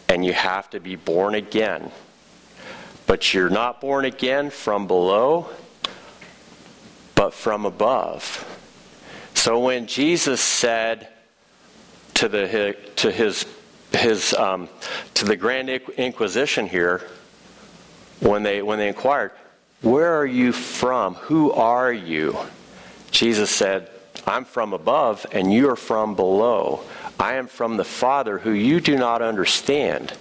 and 0.10 0.26
you 0.26 0.34
have 0.34 0.70
to 0.72 0.80
be 0.80 0.96
born 0.96 1.36
again. 1.36 1.92
But 3.08 3.34
you're 3.34 3.50
not 3.50 3.82
born 3.82 4.06
again 4.06 4.50
from 4.50 4.88
below, 4.88 5.50
but 7.14 7.34
from 7.34 7.66
above. 7.66 8.44
So 9.34 9.60
when 9.60 9.86
Jesus 9.86 10.42
said 10.42 11.08
to 12.16 12.28
the 12.28 12.76
to 12.98 13.12
his 13.12 13.46
his 13.92 14.34
um, 14.34 14.70
to 15.14 15.26
the 15.26 15.36
Grand 15.36 15.70
Inquisition 15.70 16.68
here, 16.68 17.04
when 18.22 18.42
they 18.42 18.62
when 18.62 18.80
they 18.80 18.88
inquired, 18.88 19.32
"Where 19.82 20.16
are 20.20 20.26
you 20.26 20.52
from? 20.52 21.16
Who 21.16 21.52
are 21.52 21.94
you?" 21.94 22.38
Jesus 23.16 23.50
said, 23.50 23.90
I'm 24.28 24.44
from 24.44 24.74
above 24.74 25.26
and 25.32 25.54
you 25.54 25.70
are 25.70 25.78
from 25.78 26.16
below. 26.16 26.82
I 27.18 27.36
am 27.36 27.48
from 27.48 27.78
the 27.78 27.86
Father 27.86 28.38
who 28.38 28.52
you 28.52 28.82
do 28.82 28.98
not 28.98 29.22
understand. 29.22 30.12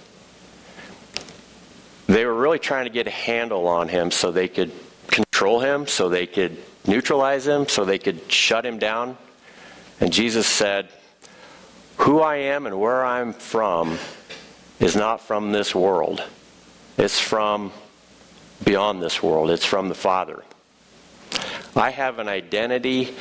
They 2.07 2.25
were 2.25 2.33
really 2.33 2.57
trying 2.57 2.85
to 2.85 2.89
get 2.89 3.05
a 3.05 3.11
handle 3.11 3.67
on 3.67 3.89
him 3.89 4.11
so 4.11 4.31
they 4.31 4.47
could 4.47 4.71
control 5.07 5.59
him, 5.59 5.87
so 5.87 6.07
they 6.07 6.25
could 6.25 6.57
neutralize 6.87 7.45
him, 7.45 7.67
so 7.67 7.83
they 7.83 7.97
could 7.97 8.31
shut 8.31 8.65
him 8.65 8.79
down. 8.79 9.17
And 9.99 10.13
Jesus 10.13 10.47
said, 10.47 10.87
Who 11.97 12.21
I 12.21 12.37
am 12.37 12.65
and 12.65 12.79
where 12.79 13.03
I'm 13.03 13.33
from 13.33 13.97
is 14.79 14.95
not 14.95 15.19
from 15.19 15.51
this 15.51 15.75
world. 15.75 16.23
It's 16.97 17.19
from 17.19 17.73
beyond 18.63 19.01
this 19.01 19.21
world. 19.21 19.49
It's 19.49 19.65
from 19.65 19.89
the 19.89 19.95
Father. 19.95 20.45
I 21.75 21.91
have 21.91 22.19
an 22.19 22.29
identity 22.29 23.13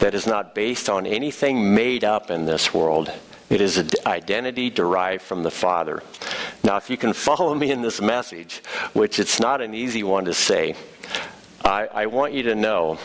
that 0.00 0.14
is 0.14 0.26
not 0.26 0.54
based 0.54 0.88
on 0.88 1.06
anything 1.06 1.74
made 1.74 2.02
up 2.02 2.30
in 2.30 2.44
this 2.44 2.74
world. 2.74 3.12
It 3.48 3.60
is 3.60 3.78
an 3.78 3.90
identity 4.04 4.68
derived 4.68 5.22
from 5.22 5.44
the 5.44 5.50
Father. 5.50 6.02
Now, 6.64 6.76
if 6.76 6.90
you 6.90 6.96
can 6.96 7.12
follow 7.28 7.54
me 7.54 7.70
in 7.70 7.82
this 7.82 8.00
message, 8.00 8.62
which 8.94 9.20
it's 9.20 9.38
not 9.38 9.60
an 9.60 9.74
easy 9.74 10.02
one 10.02 10.24
to 10.24 10.34
say, 10.34 10.74
I, 11.64 11.86
I 11.86 12.06
want 12.06 12.32
you 12.32 12.42
to 12.44 12.54
know 12.54 12.98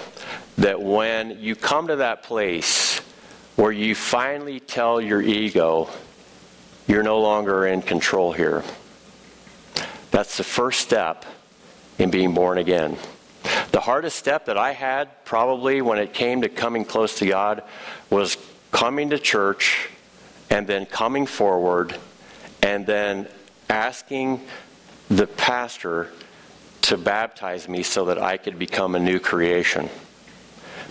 that 0.57 0.81
when 0.81 1.39
you 1.39 1.55
come 1.55 1.87
to 1.87 1.97
that 1.97 2.23
place 2.23 2.99
where 3.57 3.71
you 3.71 3.93
finally 3.93 4.59
tell 4.59 4.99
your 4.99 5.21
ego, 5.21 5.89
you're 6.87 7.03
no 7.03 7.19
longer 7.19 7.67
in 7.67 7.81
control 7.81 8.31
here, 8.31 8.63
that's 10.09 10.37
the 10.37 10.43
first 10.43 10.79
step 10.79 11.25
in 11.99 12.09
being 12.09 12.33
born 12.33 12.57
again. 12.57 12.97
The 13.71 13.79
hardest 13.79 14.17
step 14.17 14.45
that 14.45 14.57
I 14.57 14.73
had, 14.73 15.25
probably 15.25 15.81
when 15.81 15.99
it 15.99 16.13
came 16.13 16.41
to 16.41 16.49
coming 16.49 16.85
close 16.85 17.19
to 17.19 17.25
God, 17.25 17.63
was 18.09 18.37
coming 18.71 19.09
to 19.11 19.19
church 19.19 19.89
and 20.49 20.67
then 20.67 20.85
coming 20.85 21.25
forward 21.25 21.97
and 22.61 22.85
then 22.85 23.27
asking 23.69 24.41
the 25.09 25.27
pastor 25.27 26.11
to 26.81 26.97
baptize 26.97 27.67
me 27.67 27.83
so 27.83 28.05
that 28.05 28.21
I 28.21 28.37
could 28.37 28.59
become 28.59 28.95
a 28.95 28.99
new 28.99 29.19
creation. 29.19 29.89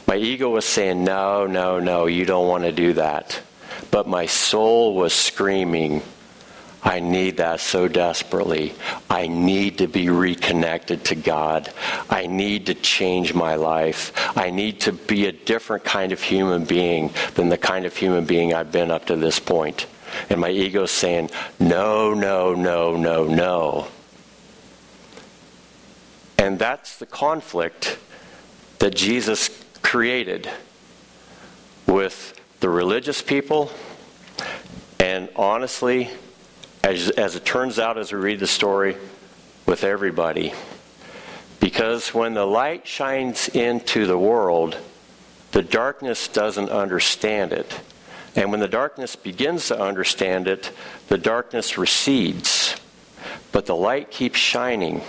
My 0.06 0.16
ego 0.16 0.50
was 0.50 0.64
saying, 0.64 1.04
No, 1.04 1.46
no, 1.46 1.80
no, 1.80 2.06
you 2.06 2.24
don't 2.24 2.48
want 2.48 2.64
to 2.64 2.72
do 2.72 2.94
that. 2.94 3.40
But 3.90 4.08
my 4.08 4.26
soul 4.26 4.94
was 4.94 5.12
screaming, 5.12 6.02
I 6.84 7.00
need 7.00 7.38
that 7.38 7.60
so 7.60 7.88
desperately. 7.88 8.74
I 9.08 9.26
need 9.26 9.78
to 9.78 9.88
be 9.88 10.10
reconnected 10.10 11.04
to 11.06 11.14
God. 11.14 11.72
I 12.10 12.26
need 12.26 12.66
to 12.66 12.74
change 12.74 13.32
my 13.32 13.54
life. 13.54 14.12
I 14.36 14.50
need 14.50 14.80
to 14.82 14.92
be 14.92 15.26
a 15.26 15.32
different 15.32 15.84
kind 15.84 16.12
of 16.12 16.20
human 16.20 16.64
being 16.64 17.10
than 17.36 17.48
the 17.48 17.56
kind 17.56 17.86
of 17.86 17.96
human 17.96 18.26
being 18.26 18.52
I've 18.52 18.70
been 18.70 18.90
up 18.90 19.06
to 19.06 19.16
this 19.16 19.40
point. 19.40 19.86
And 20.28 20.40
my 20.40 20.50
ego's 20.50 20.90
saying, 20.90 21.30
no, 21.58 22.12
no, 22.12 22.54
no, 22.54 22.96
no, 22.96 23.24
no. 23.24 23.88
And 26.36 26.58
that's 26.58 26.98
the 26.98 27.06
conflict 27.06 27.98
that 28.78 28.94
Jesus 28.94 29.48
created 29.80 30.50
with 31.86 32.38
the 32.60 32.68
religious 32.68 33.22
people 33.22 33.70
and 35.00 35.30
honestly 35.36 36.10
as, 36.84 37.08
as 37.10 37.34
it 37.34 37.44
turns 37.46 37.78
out 37.78 37.96
as 37.96 38.12
we 38.12 38.18
read 38.18 38.40
the 38.40 38.46
story, 38.46 38.96
with 39.66 39.84
everybody. 39.84 40.52
Because 41.58 42.12
when 42.12 42.34
the 42.34 42.46
light 42.46 42.86
shines 42.86 43.48
into 43.48 44.06
the 44.06 44.18
world, 44.18 44.76
the 45.52 45.62
darkness 45.62 46.28
doesn't 46.28 46.68
understand 46.68 47.54
it. 47.54 47.80
And 48.36 48.50
when 48.50 48.60
the 48.60 48.68
darkness 48.68 49.16
begins 49.16 49.68
to 49.68 49.80
understand 49.80 50.46
it, 50.46 50.70
the 51.08 51.16
darkness 51.16 51.78
recedes. 51.78 52.76
But 53.52 53.64
the 53.64 53.76
light 53.76 54.10
keeps 54.10 54.38
shining. 54.38 55.00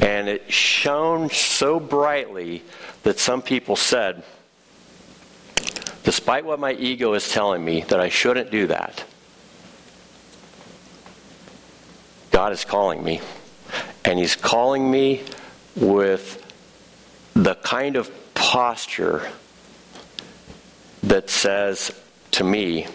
And 0.00 0.28
it 0.28 0.52
shone 0.52 1.30
so 1.30 1.80
brightly 1.80 2.64
that 3.04 3.18
some 3.18 3.40
people 3.40 3.76
said, 3.76 4.24
despite 6.02 6.44
what 6.44 6.60
my 6.60 6.72
ego 6.74 7.14
is 7.14 7.30
telling 7.30 7.64
me, 7.64 7.82
that 7.88 8.00
I 8.00 8.10
shouldn't 8.10 8.50
do 8.50 8.66
that, 8.66 9.04
God 12.42 12.52
is 12.54 12.64
calling 12.64 13.04
me. 13.04 13.20
And 14.04 14.18
He's 14.18 14.34
calling 14.34 14.90
me 14.90 15.22
with 15.76 16.44
the 17.34 17.54
kind 17.54 17.94
of 17.94 18.10
posture 18.34 19.30
that 21.04 21.30
says 21.30 21.92
to 22.32 22.42
me, 22.42 22.88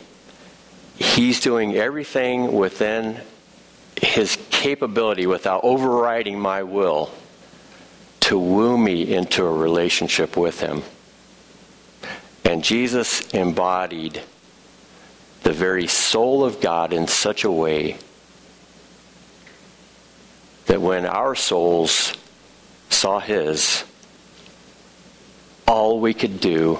He's 0.98 1.40
doing 1.40 1.78
everything 1.78 2.52
within 2.52 3.22
His 4.02 4.38
capability 4.50 5.26
without 5.26 5.64
overriding 5.64 6.38
my 6.38 6.64
will 6.64 7.10
to 8.20 8.38
woo 8.38 8.78
me 8.78 9.14
into 9.16 9.46
a 9.46 9.54
relationship 9.54 10.36
with 10.36 10.60
Him. 10.60 10.84
And 12.44 12.66
Jesus 12.66 13.22
embodied 13.30 14.22
the 15.44 15.54
very 15.54 15.88
soul 15.88 16.44
of 16.44 16.60
God 16.60 16.92
in 16.92 17.08
such 17.08 17.46
a 17.46 17.52
way 17.52 17.96
that 20.68 20.82
when 20.82 21.06
our 21.06 21.36
souls 21.36 22.14
saw 22.90 23.20
his, 23.20 23.84
all 25.68 26.00
we 26.00 26.14
could 26.14 26.40
do 26.40 26.80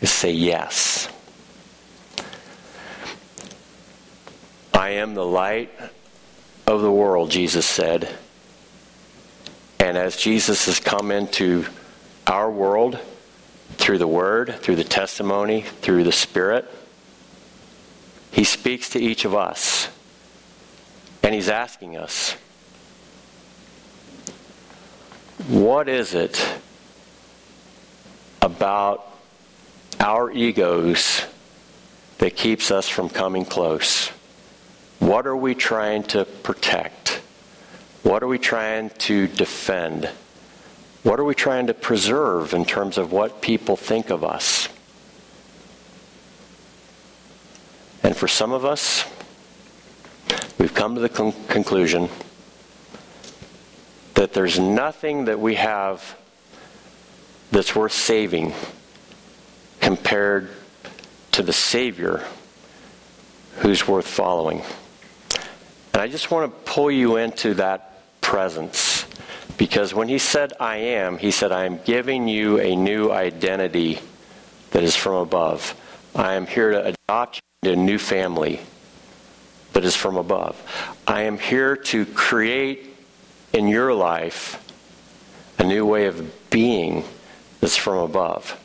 is 0.00 0.10
say 0.10 0.32
yes. 0.32 1.08
I 4.72 4.90
am 4.90 5.14
the 5.14 5.24
light 5.24 5.70
of 6.66 6.82
the 6.82 6.90
world, 6.90 7.30
Jesus 7.30 7.64
said. 7.64 8.08
And 9.80 9.96
as 9.96 10.16
Jesus 10.16 10.66
has 10.66 10.80
come 10.80 11.10
into 11.10 11.66
our 12.26 12.50
world 12.50 12.98
through 13.76 13.98
the 13.98 14.06
Word, 14.06 14.54
through 14.56 14.76
the 14.76 14.84
testimony, 14.84 15.62
through 15.62 16.04
the 16.04 16.12
Spirit, 16.12 16.70
He 18.30 18.44
speaks 18.44 18.90
to 18.90 18.98
each 18.98 19.24
of 19.24 19.34
us. 19.34 19.88
And 21.22 21.34
He's 21.34 21.48
asking 21.48 21.96
us, 21.96 22.36
what 25.48 25.88
is 25.88 26.14
it 26.14 26.44
about 28.40 29.10
our 29.98 30.30
egos 30.30 31.22
that 32.18 32.36
keeps 32.36 32.70
us 32.70 32.88
from 32.88 33.08
coming 33.08 33.44
close? 33.44 34.08
What 35.00 35.26
are 35.26 35.36
we 35.36 35.54
trying 35.54 36.04
to 36.04 36.24
protect? 36.24 37.20
What 38.02 38.22
are 38.22 38.28
we 38.28 38.38
trying 38.38 38.90
to 38.90 39.26
defend? 39.26 40.08
What 41.02 41.18
are 41.18 41.24
we 41.24 41.34
trying 41.34 41.66
to 41.66 41.74
preserve 41.74 42.54
in 42.54 42.64
terms 42.64 42.96
of 42.96 43.12
what 43.12 43.42
people 43.42 43.76
think 43.76 44.10
of 44.10 44.22
us? 44.22 44.68
And 48.02 48.16
for 48.16 48.28
some 48.28 48.52
of 48.52 48.64
us, 48.64 49.04
we've 50.58 50.74
come 50.74 50.94
to 50.94 51.00
the 51.00 51.08
con- 51.08 51.34
conclusion 51.48 52.08
that 54.14 54.32
there's 54.32 54.58
nothing 54.58 55.26
that 55.26 55.40
we 55.40 55.56
have 55.56 56.16
that's 57.50 57.74
worth 57.74 57.92
saving 57.92 58.52
compared 59.80 60.48
to 61.32 61.42
the 61.42 61.52
Savior 61.52 62.24
who's 63.56 63.86
worth 63.86 64.06
following. 64.06 64.62
And 65.92 66.02
I 66.02 66.08
just 66.08 66.30
want 66.30 66.50
to 66.50 66.72
pull 66.72 66.90
you 66.90 67.16
into 67.16 67.54
that 67.54 68.00
presence 68.20 69.04
because 69.56 69.94
when 69.94 70.08
he 70.08 70.18
said, 70.18 70.52
I 70.58 70.76
am, 70.78 71.18
he 71.18 71.30
said, 71.30 71.52
I 71.52 71.66
am 71.66 71.78
giving 71.84 72.26
you 72.26 72.58
a 72.58 72.74
new 72.74 73.12
identity 73.12 74.00
that 74.72 74.82
is 74.82 74.96
from 74.96 75.14
above. 75.14 75.80
I 76.14 76.34
am 76.34 76.46
here 76.46 76.70
to 76.72 76.86
adopt 76.86 77.36
you 77.36 77.70
into 77.70 77.80
a 77.80 77.84
new 77.84 77.98
family 77.98 78.60
that 79.72 79.84
is 79.84 79.94
from 79.94 80.16
above. 80.16 80.60
I 81.06 81.22
am 81.22 81.38
here 81.38 81.76
to 81.76 82.06
create 82.06 82.93
in 83.54 83.68
your 83.68 83.94
life 83.94 84.60
a 85.58 85.64
new 85.64 85.86
way 85.86 86.06
of 86.06 86.50
being 86.50 87.04
that's 87.60 87.76
from 87.76 87.98
above. 87.98 88.60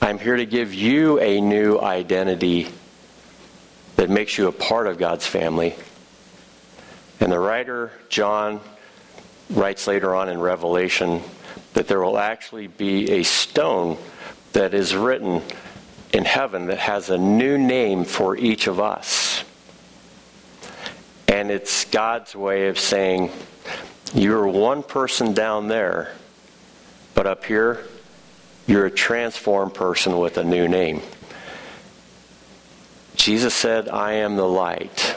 I'm 0.00 0.18
here 0.18 0.36
to 0.36 0.46
give 0.46 0.74
you 0.74 1.20
a 1.20 1.40
new 1.40 1.78
identity 1.78 2.68
that 3.96 4.08
makes 4.08 4.36
you 4.36 4.48
a 4.48 4.52
part 4.52 4.86
of 4.86 4.98
God's 4.98 5.26
family. 5.26 5.76
And 7.20 7.30
the 7.30 7.38
writer, 7.38 7.92
John, 8.08 8.60
writes 9.50 9.86
later 9.86 10.14
on 10.16 10.30
in 10.30 10.40
Revelation 10.40 11.20
that 11.74 11.86
there 11.86 12.00
will 12.00 12.18
actually 12.18 12.68
be 12.68 13.10
a 13.12 13.22
stone 13.22 13.98
that 14.54 14.72
is 14.72 14.96
written 14.96 15.42
in 16.14 16.24
heaven 16.24 16.66
that 16.66 16.78
has 16.78 17.10
a 17.10 17.18
new 17.18 17.58
name 17.58 18.04
for 18.04 18.36
each 18.36 18.66
of 18.66 18.80
us. 18.80 19.44
And 21.28 21.50
it's 21.50 21.84
God's 21.84 22.34
way 22.34 22.68
of 22.68 22.78
saying, 22.78 23.30
You're 24.14 24.46
one 24.46 24.82
person 24.82 25.32
down 25.32 25.68
there, 25.68 26.12
but 27.14 27.26
up 27.26 27.44
here, 27.44 27.84
you're 28.66 28.86
a 28.86 28.90
transformed 28.90 29.72
person 29.72 30.18
with 30.18 30.36
a 30.36 30.44
new 30.44 30.68
name. 30.68 31.00
Jesus 33.16 33.54
said, 33.54 33.88
I 33.88 34.12
am 34.14 34.36
the 34.36 34.46
light. 34.46 35.16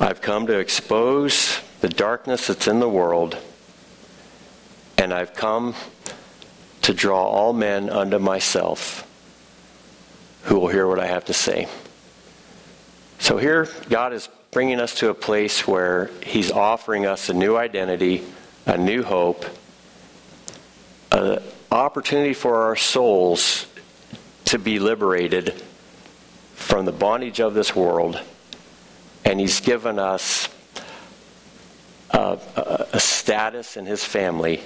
I've 0.00 0.20
come 0.20 0.46
to 0.48 0.58
expose 0.58 1.60
the 1.80 1.88
darkness 1.88 2.48
that's 2.48 2.66
in 2.66 2.80
the 2.80 2.88
world, 2.88 3.36
and 4.98 5.12
I've 5.12 5.34
come 5.34 5.74
to 6.82 6.92
draw 6.94 7.22
all 7.24 7.52
men 7.52 7.90
unto 7.90 8.18
myself 8.18 9.06
who 10.44 10.58
will 10.58 10.68
hear 10.68 10.86
what 10.88 10.98
I 10.98 11.06
have 11.06 11.26
to 11.26 11.34
say. 11.34 11.68
So 13.18 13.36
here, 13.36 13.68
God 13.88 14.12
is 14.14 14.28
bringing 14.50 14.80
us 14.80 14.96
to 14.96 15.10
a 15.10 15.14
place 15.14 15.66
where 15.66 16.10
He's 16.24 16.50
offering 16.50 17.06
us 17.06 17.28
a 17.28 17.34
new 17.34 17.56
identity, 17.56 18.24
a 18.66 18.76
new 18.76 19.02
hope, 19.02 19.44
an 21.12 21.40
opportunity 21.70 22.34
for 22.34 22.62
our 22.62 22.76
souls 22.76 23.66
to 24.46 24.58
be 24.58 24.78
liberated 24.78 25.54
from 26.54 26.84
the 26.84 26.92
bondage 26.92 27.40
of 27.40 27.54
this 27.54 27.74
world. 27.74 28.20
And 29.24 29.38
He's 29.38 29.60
given 29.60 29.98
us 29.98 30.48
a, 32.10 32.38
a, 32.92 33.00
status 33.00 33.76
in 33.76 33.86
His 33.86 34.04
family 34.04 34.62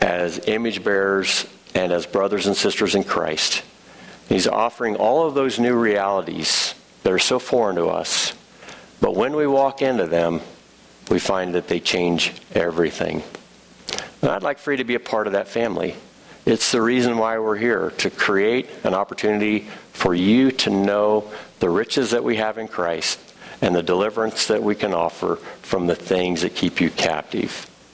as 0.00 0.40
image 0.48 0.82
bearers 0.82 1.46
and 1.74 1.92
as 1.92 2.06
brothers 2.06 2.46
and 2.46 2.56
sisters 2.56 2.94
in 2.94 3.04
Christ. 3.04 3.62
He's 4.28 4.48
offering 4.48 4.96
all 4.96 5.26
of 5.26 5.34
those 5.34 5.58
new 5.60 5.74
realities 5.74 6.74
that 7.02 7.12
are 7.12 7.18
so 7.18 7.38
foreign 7.38 7.76
to 7.76 7.86
us. 7.86 8.32
But 9.00 9.14
when 9.14 9.34
we 9.36 9.46
walk 9.46 9.82
into 9.82 10.06
them, 10.06 10.40
we 11.10 11.18
find 11.18 11.54
that 11.54 11.68
they 11.68 11.80
change 11.80 12.32
everything. 12.54 13.22
And 14.22 14.30
I'd 14.30 14.42
like 14.42 14.58
for 14.58 14.72
you 14.72 14.78
to 14.78 14.84
be 14.84 14.94
a 14.94 15.00
part 15.00 15.26
of 15.26 15.34
that 15.34 15.48
family. 15.48 15.96
It's 16.46 16.72
the 16.72 16.80
reason 16.80 17.18
why 17.18 17.38
we're 17.38 17.56
here 17.56 17.90
to 17.98 18.10
create 18.10 18.68
an 18.84 18.94
opportunity 18.94 19.66
for 19.92 20.14
you 20.14 20.50
to 20.52 20.70
know 20.70 21.30
the 21.60 21.70
riches 21.70 22.10
that 22.10 22.24
we 22.24 22.36
have 22.36 22.58
in 22.58 22.68
Christ 22.68 23.18
and 23.60 23.74
the 23.74 23.82
deliverance 23.82 24.46
that 24.48 24.62
we 24.62 24.74
can 24.74 24.92
offer 24.92 25.36
from 25.62 25.86
the 25.86 25.94
things 25.94 26.42
that 26.42 26.54
keep 26.54 26.80
you 26.80 26.90
captive. 26.90 27.70